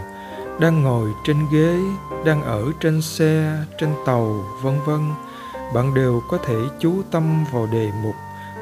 đang 0.59 0.83
ngồi 0.83 1.09
trên 1.27 1.37
ghế, 1.53 1.79
đang 2.25 2.43
ở 2.43 2.63
trên 2.79 3.01
xe, 3.01 3.57
trên 3.79 3.89
tàu, 4.05 4.45
vân 4.61 4.79
vân, 4.85 4.99
bạn 5.73 5.93
đều 5.93 6.21
có 6.29 6.37
thể 6.37 6.57
chú 6.79 7.01
tâm 7.11 7.45
vào 7.51 7.67
đề 7.67 7.91
mục 8.03 8.15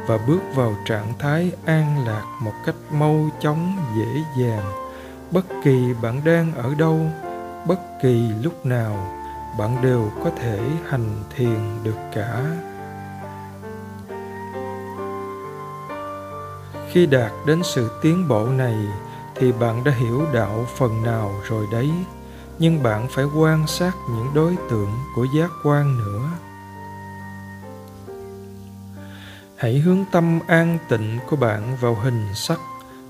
và 0.09 0.17
bước 0.27 0.41
vào 0.55 0.75
trạng 0.85 1.13
thái 1.19 1.51
an 1.65 2.05
lạc 2.07 2.25
một 2.39 2.53
cách 2.65 2.75
mau 2.91 3.29
chóng, 3.39 3.77
dễ 3.97 4.23
dàng. 4.37 4.71
Bất 5.31 5.45
kỳ 5.63 5.93
bạn 6.01 6.21
đang 6.25 6.55
ở 6.55 6.75
đâu, 6.75 6.99
bất 7.67 7.79
kỳ 8.01 8.31
lúc 8.43 8.65
nào, 8.65 9.07
bạn 9.59 9.81
đều 9.81 10.11
có 10.23 10.29
thể 10.39 10.59
hành 10.87 11.23
thiền 11.35 11.83
được 11.83 11.97
cả. 12.13 12.41
Khi 16.91 17.05
đạt 17.05 17.31
đến 17.45 17.61
sự 17.63 17.99
tiến 18.01 18.27
bộ 18.27 18.45
này, 18.45 18.75
thì 19.35 19.51
bạn 19.51 19.83
đã 19.83 19.91
hiểu 19.91 20.25
đạo 20.33 20.65
phần 20.77 21.03
nào 21.03 21.31
rồi 21.49 21.65
đấy. 21.71 21.91
Nhưng 22.59 22.83
bạn 22.83 23.07
phải 23.09 23.25
quan 23.25 23.67
sát 23.67 23.93
những 24.09 24.31
đối 24.33 24.55
tượng 24.69 24.91
của 25.15 25.25
giác 25.35 25.49
quan 25.63 25.97
nữa. 25.97 26.48
Hãy 29.59 29.79
hướng 29.79 30.05
tâm 30.11 30.39
an 30.47 30.77
tịnh 30.89 31.19
của 31.27 31.35
bạn 31.35 31.77
vào 31.77 31.95
hình 31.95 32.27
sắc, 32.35 32.59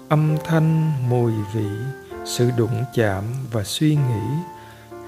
âm 0.09 0.37
thanh, 0.45 0.91
mùi 1.09 1.33
vị, 1.53 1.69
sự 2.25 2.51
đụng 2.57 2.83
chạm 2.95 3.23
và 3.51 3.63
suy 3.63 3.95
nghĩ. 3.95 4.21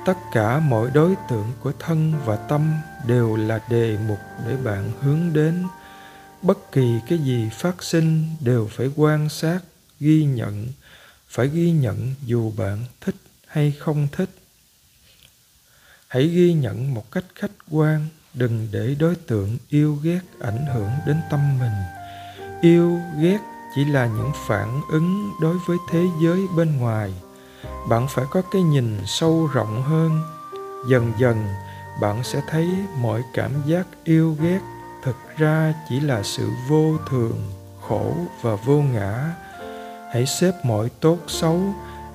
Tất 0.06 0.17
cả 0.34 0.60
mọi 0.60 0.91
đối 0.93 1.15
tượng 1.30 1.51
của 1.63 1.71
thân 1.80 2.13
và 2.25 2.36
tâm 2.36 2.73
đều 3.08 3.36
là 3.36 3.60
đề 3.69 3.97
mục 4.08 4.19
để 4.47 4.58
bạn 4.63 4.91
hướng 5.01 5.34
đến. 5.34 5.67
Bất 6.41 6.71
kỳ 6.71 6.99
cái 7.10 7.19
gì 7.19 7.49
phát 7.54 7.84
sinh 7.84 8.25
đều 8.39 8.69
phải 8.71 8.89
quan 8.95 9.30
sát, 9.30 9.60
ghi 9.99 10.25
nhận, 10.25 10.67
phải 11.27 11.47
ghi 11.47 11.71
nhận 11.71 12.13
dù 12.25 12.51
bạn 12.58 12.86
thích 13.01 13.15
hay 13.47 13.71
không 13.80 14.08
thích. 14.12 14.30
Hãy 16.08 16.27
ghi 16.27 16.54
nhận 16.54 16.93
một 16.93 17.12
cách 17.12 17.25
khách 17.36 17.51
quan 17.71 18.08
đừng 18.34 18.67
để 18.72 18.96
đối 19.00 19.15
tượng 19.15 19.58
yêu 19.70 19.98
ghét 20.04 20.20
ảnh 20.39 20.65
hưởng 20.74 20.91
đến 21.06 21.17
tâm 21.30 21.60
mình. 21.60 21.72
Yêu 22.62 23.00
ghét 23.20 23.38
chỉ 23.76 23.86
là 23.86 24.06
những 24.06 24.32
phản 24.48 24.82
ứng 24.91 25.32
đối 25.41 25.58
với 25.67 25.78
thế 25.91 26.06
giới 26.24 26.39
bên 26.58 26.78
ngoài. 26.78 27.13
Bạn 27.89 28.08
phải 28.10 28.26
có 28.32 28.41
cái 28.52 28.62
nhìn 28.62 28.98
sâu 29.06 29.50
rộng 29.54 29.84
hơn. 29.84 30.22
Dần 30.89 31.13
dần, 31.20 31.46
bạn 32.02 32.24
sẽ 32.24 32.41
thấy 32.50 32.70
mọi 33.02 33.24
cảm 33.34 33.52
giác 33.65 33.88
yêu 34.04 34.36
ghét 34.41 34.60
thực 35.04 35.15
ra 35.38 35.74
chỉ 35.89 36.00
là 36.00 36.24
sự 36.24 36.50
vô 36.67 36.98
thường, 37.10 37.52
khổ 37.82 38.13
và 38.41 38.56
vô 38.56 38.82
ngã. 38.82 39.36
Hãy 40.13 40.26
xếp 40.26 40.52
mọi 40.63 40.89
tốt 41.00 41.17
xấu 41.28 41.62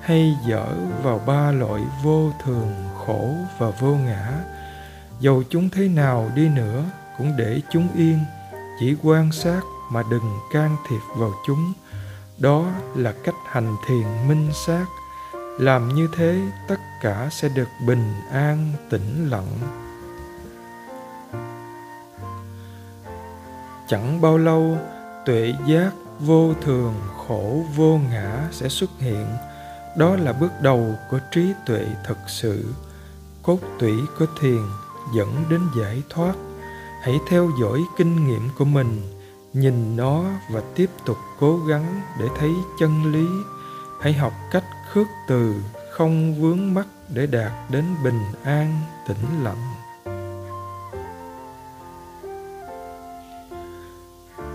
hay 0.01 0.37
dở 0.47 0.67
vào 1.03 1.21
ba 1.25 1.51
loại 1.51 1.81
vô 2.03 2.31
thường, 2.43 2.73
khổ 3.05 3.35
và 3.59 3.69
vô 3.69 3.95
ngã 3.95 4.43
dầu 5.19 5.43
chúng 5.49 5.69
thế 5.69 5.87
nào 5.87 6.31
đi 6.35 6.49
nữa 6.49 6.83
cũng 7.17 7.37
để 7.37 7.61
chúng 7.71 7.87
yên, 7.95 8.19
chỉ 8.79 8.95
quan 9.03 9.31
sát 9.31 9.61
mà 9.91 10.03
đừng 10.11 10.39
can 10.53 10.75
thiệp 10.89 11.01
vào 11.17 11.31
chúng. 11.47 11.73
Đó 12.37 12.65
là 12.95 13.13
cách 13.23 13.35
hành 13.45 13.75
thiền 13.87 14.27
minh 14.27 14.49
sát. 14.65 14.85
Làm 15.59 15.95
như 15.95 16.07
thế, 16.15 16.41
tất 16.67 16.79
cả 17.01 17.29
sẽ 17.31 17.49
được 17.49 17.67
bình 17.87 18.13
an, 18.31 18.73
tĩnh 18.89 19.29
lặng. 19.29 19.59
Chẳng 23.87 24.21
bao 24.21 24.37
lâu, 24.37 24.77
tuệ 25.25 25.53
giác 25.67 25.91
vô 26.19 26.53
thường 26.61 26.93
khổ 27.27 27.63
vô 27.75 27.99
ngã 28.11 28.47
sẽ 28.51 28.69
xuất 28.69 28.89
hiện. 28.99 29.27
Đó 29.97 30.15
là 30.15 30.33
bước 30.33 30.51
đầu 30.61 30.95
của 31.11 31.19
trí 31.31 31.53
tuệ 31.65 31.85
thực 32.03 32.17
sự. 32.27 32.73
Cốt 33.43 33.59
tủy 33.79 33.93
của 34.19 34.25
thiền 34.41 34.61
dẫn 35.15 35.43
đến 35.49 35.61
giải 35.77 36.03
thoát. 36.09 36.33
Hãy 37.01 37.19
theo 37.27 37.49
dõi 37.61 37.79
kinh 37.97 38.27
nghiệm 38.27 38.49
của 38.57 38.65
mình, 38.65 39.01
nhìn 39.53 39.97
nó 39.97 40.23
và 40.51 40.61
tiếp 40.75 40.89
tục 41.05 41.17
cố 41.39 41.59
gắng 41.67 42.01
để 42.19 42.27
thấy 42.39 42.51
chân 42.79 43.11
lý. 43.11 43.27
Hãy 44.01 44.13
học 44.13 44.33
cách 44.51 44.63
khước 44.91 45.07
từ, 45.27 45.55
không 45.91 46.41
vướng 46.41 46.73
mắc 46.73 46.87
để 47.09 47.27
đạt 47.27 47.51
đến 47.69 47.85
bình 48.03 48.21
an, 48.43 48.81
tĩnh 49.07 49.43
lặng. 49.43 49.73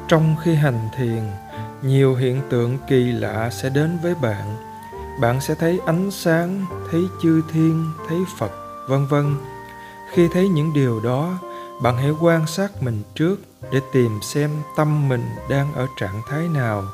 Trong 0.08 0.36
khi 0.42 0.54
hành 0.54 0.88
thiền, 0.96 1.22
nhiều 1.82 2.14
hiện 2.14 2.42
tượng 2.50 2.78
kỳ 2.88 3.12
lạ 3.12 3.50
sẽ 3.50 3.68
đến 3.68 3.98
với 4.02 4.14
bạn. 4.14 4.56
Bạn 5.20 5.40
sẽ 5.40 5.54
thấy 5.54 5.80
ánh 5.86 6.10
sáng, 6.10 6.66
thấy 6.90 7.02
chư 7.22 7.42
thiên, 7.52 7.92
thấy 8.08 8.18
phật, 8.38 8.52
vân 8.88 9.06
vân 9.06 9.36
khi 10.12 10.28
thấy 10.28 10.48
những 10.48 10.72
điều 10.72 11.00
đó, 11.00 11.38
bạn 11.82 11.96
hãy 11.96 12.10
quan 12.20 12.46
sát 12.46 12.82
mình 12.82 13.02
trước 13.14 13.36
để 13.72 13.80
tìm 13.92 14.18
xem 14.22 14.50
tâm 14.76 15.08
mình 15.08 15.24
đang 15.50 15.74
ở 15.74 15.86
trạng 16.00 16.22
thái 16.28 16.48
nào. 16.48 16.84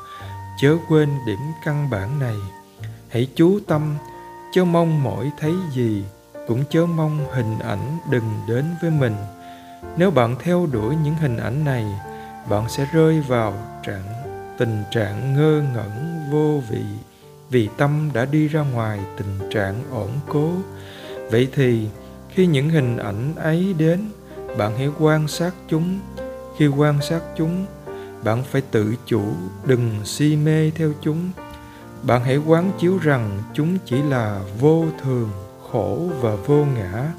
Chớ 0.61 0.77
quên 0.89 1.09
điểm 1.25 1.39
căn 1.65 1.89
bản 1.89 2.19
này. 2.19 2.35
Hãy 3.09 3.27
chú 3.35 3.59
tâm, 3.67 3.95
chớ 4.53 4.65
mong 4.65 5.03
mỏi 5.03 5.31
thấy 5.39 5.53
gì, 5.73 6.03
cũng 6.47 6.63
chớ 6.69 6.85
mong 6.85 7.25
hình 7.31 7.59
ảnh 7.59 7.97
đừng 8.09 8.33
đến 8.47 8.65
với 8.81 8.91
mình. 8.91 9.15
Nếu 9.97 10.11
bạn 10.11 10.35
theo 10.43 10.67
đuổi 10.71 10.95
những 11.03 11.15
hình 11.15 11.37
ảnh 11.37 11.65
này, 11.65 11.85
bạn 12.49 12.69
sẽ 12.69 12.87
rơi 12.93 13.21
vào 13.27 13.53
trạng, 13.83 14.13
tình 14.57 14.83
trạng 14.91 15.33
ngơ 15.33 15.63
ngẩn, 15.73 16.21
vô 16.31 16.61
vị, 16.69 16.83
vì 17.49 17.69
tâm 17.77 18.09
đã 18.13 18.25
đi 18.25 18.47
ra 18.47 18.61
ngoài 18.61 18.99
tình 19.17 19.49
trạng 19.51 19.83
ổn 19.91 20.09
cố. 20.27 20.51
Vậy 21.31 21.47
thì 21.53 21.87
khi 22.33 22.45
những 22.45 22.69
hình 22.69 22.97
ảnh 22.97 23.35
ấy 23.35 23.75
đến, 23.77 23.99
bạn 24.57 24.77
hãy 24.77 24.89
quan 24.99 25.27
sát 25.27 25.53
chúng. 25.69 25.99
Khi 26.57 26.67
quan 26.67 27.01
sát 27.01 27.21
chúng, 27.37 27.65
bạn 28.23 28.43
phải 28.43 28.61
tự 28.61 28.95
chủ, 29.05 29.21
đừng 29.65 29.91
si 30.05 30.35
mê 30.35 30.71
theo 30.75 30.91
chúng. 31.01 31.31
Bạn 32.03 32.23
hãy 32.23 32.37
quán 32.37 32.71
chiếu 32.79 32.97
rằng 32.97 33.43
chúng 33.53 33.77
chỉ 33.85 34.01
là 34.01 34.41
vô 34.59 34.85
thường, 35.03 35.29
khổ 35.71 36.09
và 36.21 36.35
vô 36.35 36.65
ngã. 36.65 37.11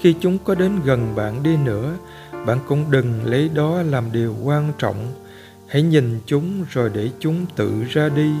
Khi 0.00 0.14
chúng 0.20 0.38
có 0.38 0.54
đến 0.54 0.72
gần 0.84 1.14
bạn 1.14 1.42
đi 1.42 1.56
nữa, 1.56 1.94
bạn 2.46 2.58
cũng 2.68 2.90
đừng 2.90 3.24
lấy 3.24 3.48
đó 3.48 3.82
làm 3.82 4.12
điều 4.12 4.34
quan 4.44 4.72
trọng. 4.78 5.12
Hãy 5.66 5.82
nhìn 5.82 6.20
chúng 6.26 6.64
rồi 6.70 6.90
để 6.94 7.10
chúng 7.20 7.46
tự 7.56 7.84
ra 7.90 8.08
đi. 8.08 8.32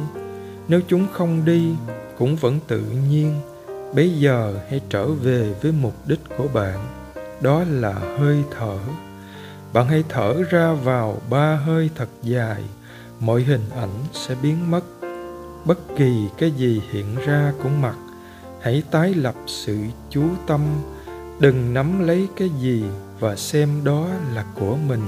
Nếu 0.68 0.80
chúng 0.88 1.06
không 1.12 1.44
đi, 1.44 1.74
cũng 2.18 2.36
vẫn 2.36 2.58
tự 2.66 2.80
nhiên 3.10 3.34
bây 3.94 4.10
giờ 4.10 4.54
hãy 4.70 4.80
trở 4.90 5.06
về 5.06 5.54
với 5.62 5.72
mục 5.72 5.94
đích 6.06 6.20
của 6.38 6.48
bạn, 6.54 6.78
đó 7.40 7.64
là 7.68 7.92
hơi 7.92 8.44
thở. 8.58 8.78
Bạn 9.72 9.86
hãy 9.86 10.04
thở 10.08 10.42
ra 10.50 10.72
vào 10.72 11.16
ba 11.30 11.56
hơi 11.56 11.90
thật 11.94 12.08
dài, 12.22 12.62
mọi 13.20 13.42
hình 13.42 13.70
ảnh 13.76 14.04
sẽ 14.12 14.36
biến 14.42 14.70
mất. 14.70 14.84
Bất 15.64 15.78
kỳ 15.96 16.28
cái 16.38 16.50
gì 16.50 16.82
hiện 16.92 17.16
ra 17.26 17.52
cũng 17.62 17.82
mặc 17.82 17.96
hãy 18.64 18.82
tái 18.90 19.14
lập 19.14 19.34
sự 19.46 19.78
chú 20.10 20.22
tâm. 20.46 20.60
Đừng 21.38 21.74
nắm 21.74 22.06
lấy 22.06 22.28
cái 22.36 22.50
gì 22.60 22.84
và 23.20 23.36
xem 23.36 23.84
đó 23.84 24.06
là 24.34 24.44
của 24.54 24.76
mình. 24.76 25.02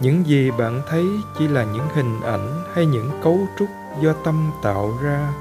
Những 0.00 0.26
gì 0.26 0.50
bạn 0.50 0.82
thấy 0.88 1.04
chỉ 1.38 1.48
là 1.48 1.64
những 1.64 1.86
hình 1.94 2.20
ảnh 2.20 2.64
hay 2.74 2.86
những 2.86 3.10
cấu 3.22 3.38
trúc 3.58 3.68
do 4.02 4.12
tâm 4.24 4.50
tạo 4.62 4.98
ra 5.02 5.32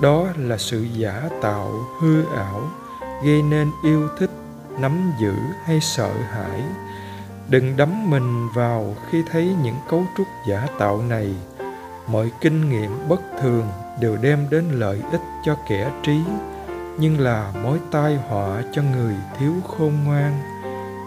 đó 0.00 0.26
là 0.36 0.58
sự 0.58 0.82
giả 0.82 1.28
tạo 1.42 1.72
hư 2.00 2.24
ảo, 2.34 2.62
gây 3.24 3.42
nên 3.42 3.70
yêu 3.82 4.08
thích, 4.18 4.30
nắm 4.78 5.12
giữ 5.20 5.34
hay 5.64 5.80
sợ 5.80 6.12
hãi. 6.30 6.62
Đừng 7.48 7.76
đắm 7.76 8.10
mình 8.10 8.48
vào 8.54 8.96
khi 9.10 9.22
thấy 9.30 9.54
những 9.62 9.76
cấu 9.90 10.04
trúc 10.16 10.26
giả 10.48 10.66
tạo 10.78 11.02
này. 11.02 11.34
Mọi 12.06 12.30
kinh 12.40 12.70
nghiệm 12.70 13.08
bất 13.08 13.20
thường 13.42 13.66
đều 14.00 14.16
đem 14.16 14.46
đến 14.50 14.64
lợi 14.70 15.02
ích 15.12 15.20
cho 15.44 15.56
kẻ 15.68 15.90
trí, 16.02 16.20
nhưng 16.98 17.20
là 17.20 17.52
mối 17.62 17.78
tai 17.90 18.16
họa 18.16 18.62
cho 18.72 18.82
người 18.82 19.14
thiếu 19.38 19.52
khôn 19.68 19.92
ngoan. 20.04 20.40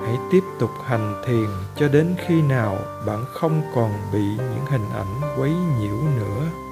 Hãy 0.06 0.18
tiếp 0.32 0.44
tục 0.60 0.72
hành 0.86 1.22
thiền 1.26 1.50
cho 1.76 1.88
đến 1.88 2.16
khi 2.28 2.42
nào 2.42 2.78
bạn 3.06 3.26
không 3.34 3.62
còn 3.76 3.92
bị 4.14 4.26
những 4.38 4.66
hình 4.70 4.90
ảnh 4.94 5.22
quấy 5.38 5.52
nhiễu 5.80 5.98
nữa. 6.18 6.63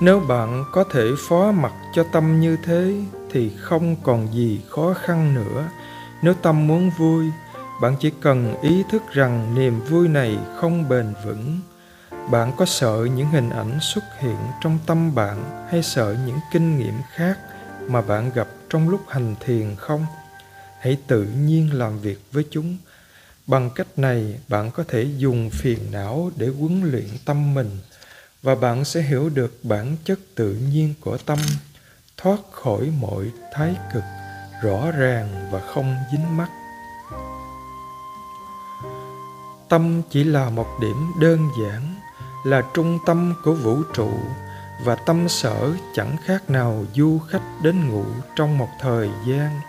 Nếu 0.00 0.20
bạn 0.20 0.64
có 0.72 0.84
thể 0.84 1.10
phó 1.28 1.52
mặc 1.52 1.72
cho 1.94 2.04
tâm 2.12 2.40
như 2.40 2.56
thế 2.64 2.94
thì 3.30 3.50
không 3.60 3.96
còn 4.02 4.34
gì 4.34 4.60
khó 4.68 4.94
khăn 4.94 5.34
nữa. 5.34 5.68
Nếu 6.22 6.34
tâm 6.34 6.66
muốn 6.66 6.90
vui, 6.98 7.26
bạn 7.80 7.96
chỉ 8.00 8.12
cần 8.20 8.54
ý 8.62 8.82
thức 8.90 9.02
rằng 9.12 9.54
niềm 9.54 9.80
vui 9.80 10.08
này 10.08 10.38
không 10.56 10.88
bền 10.88 11.14
vững. 11.24 11.60
Bạn 12.30 12.52
có 12.56 12.64
sợ 12.64 13.08
những 13.16 13.28
hình 13.28 13.50
ảnh 13.50 13.78
xuất 13.80 14.04
hiện 14.20 14.36
trong 14.60 14.78
tâm 14.86 15.14
bạn 15.14 15.66
hay 15.70 15.82
sợ 15.82 16.16
những 16.26 16.38
kinh 16.52 16.78
nghiệm 16.78 16.94
khác 17.14 17.38
mà 17.88 18.02
bạn 18.02 18.30
gặp 18.34 18.48
trong 18.70 18.88
lúc 18.88 19.00
hành 19.08 19.34
thiền 19.40 19.76
không? 19.76 20.06
Hãy 20.80 20.98
tự 21.06 21.22
nhiên 21.22 21.70
làm 21.72 22.00
việc 22.00 22.18
với 22.32 22.44
chúng. 22.50 22.76
Bằng 23.46 23.70
cách 23.74 23.86
này, 23.96 24.40
bạn 24.48 24.70
có 24.70 24.84
thể 24.88 25.06
dùng 25.16 25.50
phiền 25.50 25.78
não 25.92 26.30
để 26.36 26.48
huấn 26.58 26.82
luyện 26.84 27.08
tâm 27.24 27.54
mình 27.54 27.70
và 28.46 28.54
bạn 28.54 28.84
sẽ 28.84 29.02
hiểu 29.02 29.28
được 29.28 29.58
bản 29.62 29.96
chất 30.04 30.18
tự 30.34 30.54
nhiên 30.54 30.94
của 31.00 31.18
tâm, 31.18 31.38
thoát 32.16 32.38
khỏi 32.52 32.92
mọi 33.00 33.24
thái 33.52 33.76
cực, 33.94 34.02
rõ 34.62 34.90
ràng 34.90 35.48
và 35.50 35.60
không 35.60 35.96
dính 36.12 36.36
mắc. 36.36 36.50
Tâm 39.68 40.02
chỉ 40.10 40.24
là 40.24 40.50
một 40.50 40.66
điểm 40.80 41.12
đơn 41.20 41.48
giản, 41.62 41.94
là 42.44 42.62
trung 42.74 42.98
tâm 43.06 43.34
của 43.44 43.54
vũ 43.54 43.82
trụ, 43.94 44.10
và 44.84 44.94
tâm 44.94 45.28
sở 45.28 45.72
chẳng 45.94 46.16
khác 46.24 46.50
nào 46.50 46.84
du 46.94 47.18
khách 47.18 47.44
đến 47.62 47.88
ngủ 47.88 48.04
trong 48.36 48.58
một 48.58 48.68
thời 48.80 49.10
gian. 49.28 49.60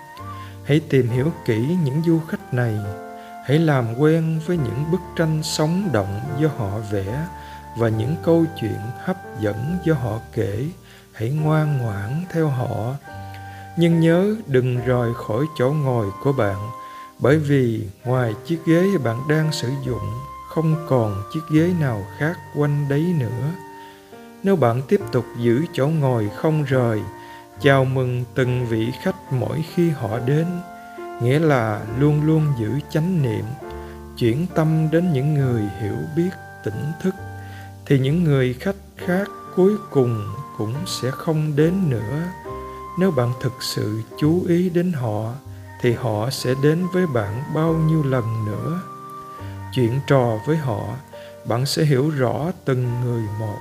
Hãy 0.65 0.79
tìm 0.89 1.09
hiểu 1.09 1.31
kỹ 1.45 1.77
những 1.83 2.01
du 2.05 2.19
khách 2.29 2.53
này, 2.53 2.75
hãy 3.45 3.59
làm 3.59 3.99
quen 3.99 4.39
với 4.45 4.57
những 4.57 4.91
bức 4.91 5.01
tranh 5.15 5.43
sống 5.43 5.89
động 5.93 6.19
do 6.39 6.47
họ 6.57 6.79
vẽ 6.91 7.27
và 7.77 7.89
những 7.89 8.15
câu 8.23 8.45
chuyện 8.61 8.79
hấp 8.99 9.17
dẫn 9.41 9.77
do 9.85 9.93
họ 9.93 10.19
kể, 10.33 10.67
hãy 11.13 11.29
ngoan 11.29 11.77
ngoãn 11.77 12.25
theo 12.31 12.47
họ. 12.47 12.93
Nhưng 13.77 13.99
nhớ 13.99 14.35
đừng 14.47 14.79
rời 14.85 15.13
khỏi 15.13 15.45
chỗ 15.57 15.71
ngồi 15.71 16.07
của 16.23 16.33
bạn, 16.33 16.57
bởi 17.19 17.37
vì 17.37 17.87
ngoài 18.05 18.33
chiếc 18.45 18.59
ghế 18.65 18.83
bạn 19.03 19.17
đang 19.29 19.51
sử 19.51 19.69
dụng, 19.85 20.13
không 20.49 20.75
còn 20.87 21.23
chiếc 21.33 21.41
ghế 21.51 21.73
nào 21.79 22.05
khác 22.17 22.37
quanh 22.55 22.85
đấy 22.89 23.15
nữa. 23.19 23.51
Nếu 24.43 24.55
bạn 24.55 24.81
tiếp 24.87 25.01
tục 25.11 25.25
giữ 25.37 25.65
chỗ 25.73 25.87
ngồi 25.87 26.29
không 26.35 26.63
rời, 26.63 27.01
chào 27.61 27.85
mừng 27.85 28.23
từng 28.35 28.65
vị 28.65 28.91
khách 29.03 29.33
mỗi 29.33 29.65
khi 29.73 29.89
họ 29.89 30.19
đến. 30.19 30.45
Nghĩa 31.21 31.39
là 31.39 31.81
luôn 31.99 32.21
luôn 32.25 32.53
giữ 32.59 32.79
chánh 32.89 33.21
niệm, 33.21 33.45
chuyển 34.17 34.47
tâm 34.55 34.87
đến 34.91 35.13
những 35.13 35.33
người 35.33 35.61
hiểu 35.81 35.97
biết, 36.15 36.29
tỉnh 36.63 36.91
thức 37.01 37.15
thì 37.87 37.99
những 37.99 38.23
người 38.23 38.53
khách 38.53 38.75
khác 38.97 39.27
cuối 39.55 39.75
cùng 39.91 40.35
cũng 40.57 40.73
sẽ 40.85 41.11
không 41.11 41.55
đến 41.55 41.89
nữa. 41.89 42.23
Nếu 42.99 43.11
bạn 43.11 43.33
thực 43.41 43.63
sự 43.63 44.01
chú 44.19 44.43
ý 44.47 44.69
đến 44.69 44.93
họ, 44.93 45.31
thì 45.81 45.93
họ 45.93 46.29
sẽ 46.29 46.53
đến 46.63 46.87
với 46.93 47.07
bạn 47.07 47.43
bao 47.55 47.73
nhiêu 47.73 48.03
lần 48.03 48.45
nữa? 48.45 48.81
Chuyện 49.73 49.99
trò 50.07 50.39
với 50.47 50.57
họ, 50.57 50.81
bạn 51.47 51.65
sẽ 51.65 51.83
hiểu 51.83 52.09
rõ 52.09 52.51
từng 52.65 53.01
người 53.03 53.23
một. 53.39 53.59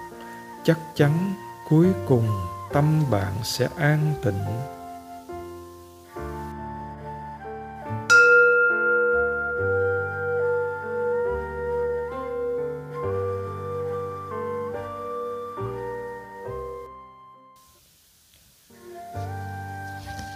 Chắc 0.64 0.78
chắn 0.94 1.34
cuối 1.68 1.86
cùng 2.08 2.28
tâm 2.72 3.02
bạn 3.10 3.32
sẽ 3.42 3.68
an 3.76 4.14
tịnh. 4.24 4.75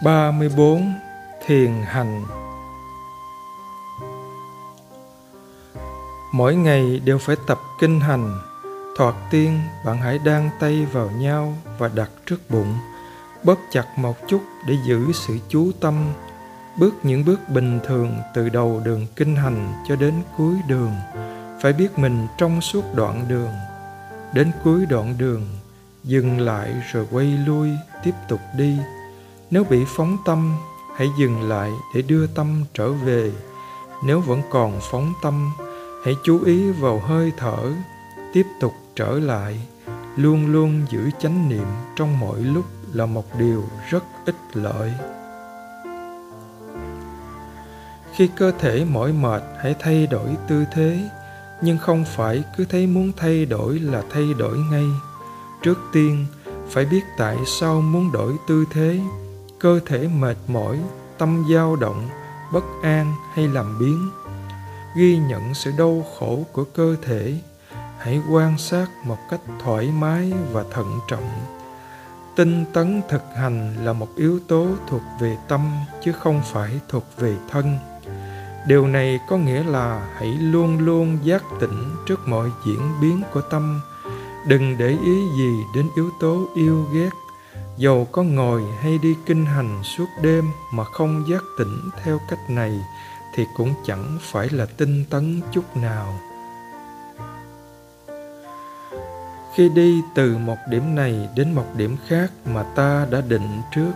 Ba 0.05 0.31
mươi 0.31 0.49
bốn 0.57 0.95
thiền 1.47 1.73
hành. 1.87 2.25
Mỗi 6.33 6.55
ngày 6.55 7.01
đều 7.05 7.19
phải 7.19 7.37
tập 7.47 7.59
kinh 7.81 8.01
hành, 8.01 8.39
thoạt 8.97 9.15
tiên 9.31 9.61
bạn 9.85 9.99
hãy 9.99 10.19
đan 10.25 10.51
tay 10.61 10.87
vào 10.93 11.11
nhau 11.11 11.55
và 11.79 11.91
đặt 11.95 12.11
trước 12.27 12.51
bụng, 12.51 12.75
bóp 13.45 13.59
chặt 13.71 13.85
một 13.97 14.17
chút 14.29 14.41
để 14.67 14.75
giữ 14.87 15.13
sự 15.13 15.39
chú 15.49 15.71
tâm, 15.81 16.13
bước 16.79 16.95
những 17.03 17.25
bước 17.25 17.49
bình 17.49 17.81
thường 17.87 18.17
từ 18.35 18.49
đầu 18.49 18.81
đường 18.85 19.07
kinh 19.17 19.37
hành 19.37 19.73
cho 19.89 19.97
đến 19.97 20.15
cuối 20.37 20.55
đường. 20.69 20.93
Phải 21.63 21.73
biết 21.73 21.99
mình 21.99 22.27
trong 22.39 22.61
suốt 22.61 22.85
đoạn 22.95 23.25
đường, 23.29 23.53
đến 24.35 24.51
cuối 24.65 24.87
đoạn 24.87 25.15
đường, 25.19 25.47
dừng 26.05 26.41
lại 26.41 26.75
rồi 26.93 27.07
quay 27.11 27.27
lui, 27.27 27.71
tiếp 28.05 28.15
tục 28.29 28.41
đi 28.57 28.77
nếu 29.51 29.65
bị 29.65 29.85
phóng 29.87 30.17
tâm, 30.25 30.57
hãy 30.97 31.09
dừng 31.19 31.49
lại 31.49 31.71
để 31.95 32.03
đưa 32.03 32.27
tâm 32.27 32.65
trở 32.75 32.93
về. 32.93 33.33
Nếu 34.05 34.21
vẫn 34.21 34.43
còn 34.51 34.81
phóng 34.91 35.13
tâm, 35.23 35.53
hãy 36.05 36.15
chú 36.25 36.45
ý 36.45 36.71
vào 36.71 36.99
hơi 36.99 37.33
thở, 37.37 37.73
tiếp 38.33 38.47
tục 38.61 38.73
trở 38.97 39.19
lại. 39.19 39.61
Luôn 40.17 40.53
luôn 40.53 40.83
giữ 40.91 41.11
chánh 41.21 41.49
niệm 41.49 41.67
trong 41.97 42.21
mọi 42.21 42.41
lúc 42.41 42.65
là 42.93 43.07
một 43.07 43.25
điều 43.39 43.65
rất 43.91 44.05
ích 44.27 44.37
lợi. 44.55 44.93
Khi 48.15 48.29
cơ 48.37 48.53
thể 48.59 48.85
mỏi 48.85 49.13
mệt, 49.13 49.43
hãy 49.63 49.75
thay 49.81 50.07
đổi 50.07 50.29
tư 50.49 50.65
thế, 50.73 51.09
nhưng 51.63 51.79
không 51.79 52.05
phải 52.17 52.45
cứ 52.57 52.65
thấy 52.65 52.87
muốn 52.87 53.13
thay 53.17 53.45
đổi 53.47 53.79
là 53.79 54.03
thay 54.11 54.35
đổi 54.39 54.59
ngay. 54.59 54.87
Trước 55.63 55.79
tiên, 55.93 56.27
phải 56.69 56.85
biết 56.85 57.03
tại 57.19 57.37
sao 57.47 57.81
muốn 57.81 58.13
đổi 58.13 58.37
tư 58.49 58.65
thế 58.73 59.01
cơ 59.61 59.81
thể 59.87 60.09
mệt 60.09 60.37
mỏi, 60.49 60.81
tâm 61.19 61.45
dao 61.53 61.77
động, 61.77 62.09
bất 62.53 62.65
an 62.83 63.15
hay 63.35 63.49
làm 63.49 63.79
biến 63.79 64.11
ghi 64.95 65.19
nhận 65.19 65.55
sự 65.55 65.73
đau 65.79 66.07
khổ 66.19 66.47
của 66.53 66.65
cơ 66.65 66.97
thể, 67.03 67.35
hãy 67.99 68.21
quan 68.31 68.59
sát 68.59 68.87
một 69.05 69.19
cách 69.31 69.41
thoải 69.63 69.91
mái 69.99 70.33
và 70.53 70.65
thận 70.71 70.99
trọng. 71.09 71.29
Tinh 72.37 72.65
tấn 72.73 73.03
thực 73.09 73.23
hành 73.37 73.85
là 73.85 73.93
một 73.93 74.09
yếu 74.17 74.41
tố 74.49 74.67
thuộc 74.89 75.03
về 75.21 75.37
tâm 75.49 75.73
chứ 76.05 76.13
không 76.13 76.43
phải 76.53 76.81
thuộc 76.89 77.05
về 77.17 77.37
thân. 77.51 77.79
Điều 78.67 78.87
này 78.87 79.21
có 79.29 79.37
nghĩa 79.37 79.63
là 79.63 80.09
hãy 80.15 80.29
luôn 80.29 80.79
luôn 80.79 81.19
giác 81.23 81.43
tỉnh 81.61 81.97
trước 82.07 82.29
mọi 82.29 82.51
diễn 82.67 82.93
biến 83.01 83.23
của 83.33 83.41
tâm. 83.41 83.81
Đừng 84.47 84.79
để 84.79 84.89
ý 84.89 85.29
gì 85.39 85.65
đến 85.75 85.89
yếu 85.97 86.11
tố 86.21 86.49
yêu 86.55 86.85
ghét 86.93 87.11
dầu 87.81 88.09
có 88.13 88.23
ngồi 88.23 88.63
hay 88.81 88.99
đi 88.99 89.15
kinh 89.27 89.47
hành 89.47 89.81
suốt 89.85 90.07
đêm 90.23 90.45
mà 90.73 90.85
không 90.85 91.25
giác 91.31 91.43
tỉnh 91.59 91.91
theo 92.03 92.21
cách 92.31 92.51
này, 92.51 92.81
thì 93.35 93.47
cũng 93.57 93.75
chẳng 93.87 94.19
phải 94.21 94.49
là 94.49 94.67
tinh 94.67 95.05
tấn 95.11 95.41
chút 95.53 95.77
nào. 95.77 96.21
Khi 99.55 99.69
đi 99.69 100.03
từ 100.15 100.37
một 100.37 100.57
điểm 100.69 100.95
này 100.95 101.29
đến 101.37 101.53
một 101.53 101.67
điểm 101.77 101.97
khác 102.07 102.33
mà 102.45 102.63
ta 102.63 103.07
đã 103.11 103.21
định 103.21 103.61
trước, 103.75 103.93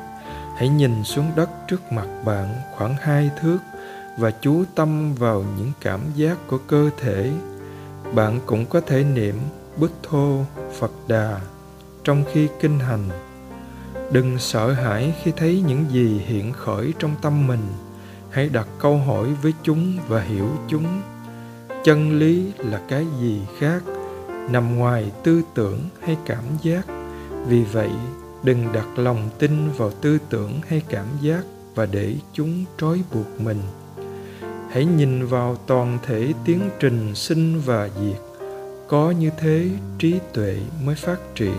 hãy 0.57 0.69
nhìn 0.69 1.05
xuống 1.05 1.31
đất 1.37 1.51
trước 1.69 1.93
mặt 1.93 2.07
bạn 2.25 2.55
khoảng 2.77 2.95
hai 3.01 3.31
thước 3.41 3.59
và 4.19 4.31
chú 4.31 4.65
tâm 4.75 5.15
vào 5.15 5.45
những 5.59 5.73
cảm 5.81 6.01
giác 6.15 6.39
của 6.47 6.59
cơ 6.59 6.91
thể. 7.01 7.33
Bạn 8.15 8.41
cũng 8.47 8.67
có 8.67 8.81
thể 8.81 9.05
niệm 9.05 9.35
bức 9.77 9.93
thô 10.03 10.45
phật 10.79 10.93
đà 11.09 11.41
trong 12.05 12.25
khi 12.33 12.49
kinh 12.61 12.79
hành 12.79 13.34
đừng 14.15 14.39
sợ 14.39 14.73
hãi 14.73 15.15
khi 15.23 15.33
thấy 15.37 15.63
những 15.67 15.85
gì 15.91 16.23
hiện 16.27 16.53
khởi 16.53 16.95
trong 16.99 17.15
tâm 17.23 17.47
mình. 17.47 17.67
Hãy 18.31 18.49
đặt 18.49 18.69
câu 18.79 18.99
hỏi 18.99 19.29
với 19.43 19.53
chúng 19.63 19.99
và 20.09 20.21
hiểu 20.23 20.49
chúng. 20.69 20.87
Chân 21.85 22.19
lý 22.19 22.53
là 22.59 22.81
cái 22.89 23.07
gì 23.21 23.41
khác? 23.59 23.83
Nằm 24.51 24.77
ngoài 24.77 25.13
tư 25.25 25.43
tưởng 25.55 25.81
hay 26.01 26.17
cảm 26.27 26.45
giác? 26.63 26.87
Vì 27.47 27.63
vậy, 27.63 27.91
đừng 28.43 28.73
đặt 28.73 28.87
lòng 28.97 29.29
tin 29.39 29.71
vào 29.77 29.91
tư 29.91 30.19
tưởng 30.31 30.61
hay 30.69 30.83
cảm 30.89 31.07
giác 31.21 31.43
và 31.75 31.87
để 31.87 32.15
chúng 32.33 32.65
trói 32.79 33.03
buộc 33.15 33.41
mình. 33.41 33.61
Hãy 34.71 34.85
nhìn 34.85 35.27
vào 35.27 35.57
toàn 35.67 35.99
thể 36.07 36.33
tiến 36.45 36.61
trình 36.81 37.15
sinh 37.15 37.61
và 37.61 37.89
diệt. 38.01 38.21
Có 38.89 39.11
như 39.11 39.31
thế, 39.39 39.69
trí 39.99 40.19
tuệ 40.35 40.57
mới 40.85 40.95
phát 40.95 41.19
triển 41.35 41.59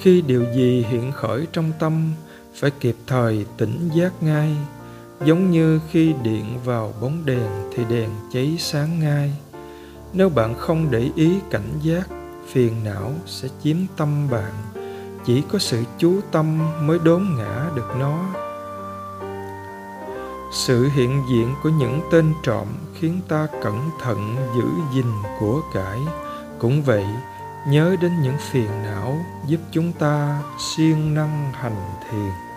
khi 0.00 0.20
điều 0.20 0.44
gì 0.54 0.86
hiện 0.90 1.12
khởi 1.12 1.46
trong 1.52 1.72
tâm, 1.78 2.12
phải 2.54 2.70
kịp 2.70 2.96
thời 3.06 3.46
tỉnh 3.56 3.88
giác 3.94 4.12
ngay. 4.20 4.56
Giống 5.24 5.50
như 5.50 5.80
khi 5.90 6.14
điện 6.22 6.58
vào 6.64 6.94
bóng 7.00 7.22
đèn 7.24 7.50
thì 7.74 7.84
đèn 7.84 8.10
cháy 8.32 8.56
sáng 8.58 9.00
ngay. 9.00 9.32
Nếu 10.12 10.28
bạn 10.28 10.54
không 10.54 10.90
để 10.90 11.10
ý 11.14 11.38
cảnh 11.50 11.78
giác, 11.82 12.08
phiền 12.48 12.72
não 12.84 13.12
sẽ 13.26 13.48
chiếm 13.62 13.76
tâm 13.96 14.30
bạn. 14.30 14.52
Chỉ 15.26 15.42
có 15.52 15.58
sự 15.58 15.84
chú 15.98 16.20
tâm 16.32 16.58
mới 16.86 16.98
đốn 17.04 17.26
ngã 17.36 17.70
được 17.74 17.88
nó. 17.98 18.24
Sự 20.52 20.88
hiện 20.88 21.22
diện 21.30 21.54
của 21.62 21.68
những 21.68 22.00
tên 22.12 22.32
trộm 22.42 22.66
khiến 22.94 23.20
ta 23.28 23.46
cẩn 23.62 23.90
thận 24.00 24.36
giữ 24.56 24.68
gìn 24.94 25.12
của 25.40 25.60
cải. 25.74 25.98
Cũng 26.58 26.82
vậy 26.82 27.04
nhớ 27.66 27.96
đến 28.00 28.22
những 28.22 28.36
phiền 28.38 28.70
não 28.84 29.24
giúp 29.46 29.60
chúng 29.72 29.92
ta 29.92 30.42
siêng 30.58 31.14
năng 31.14 31.52
hành 31.52 31.98
thiền. 32.10 32.49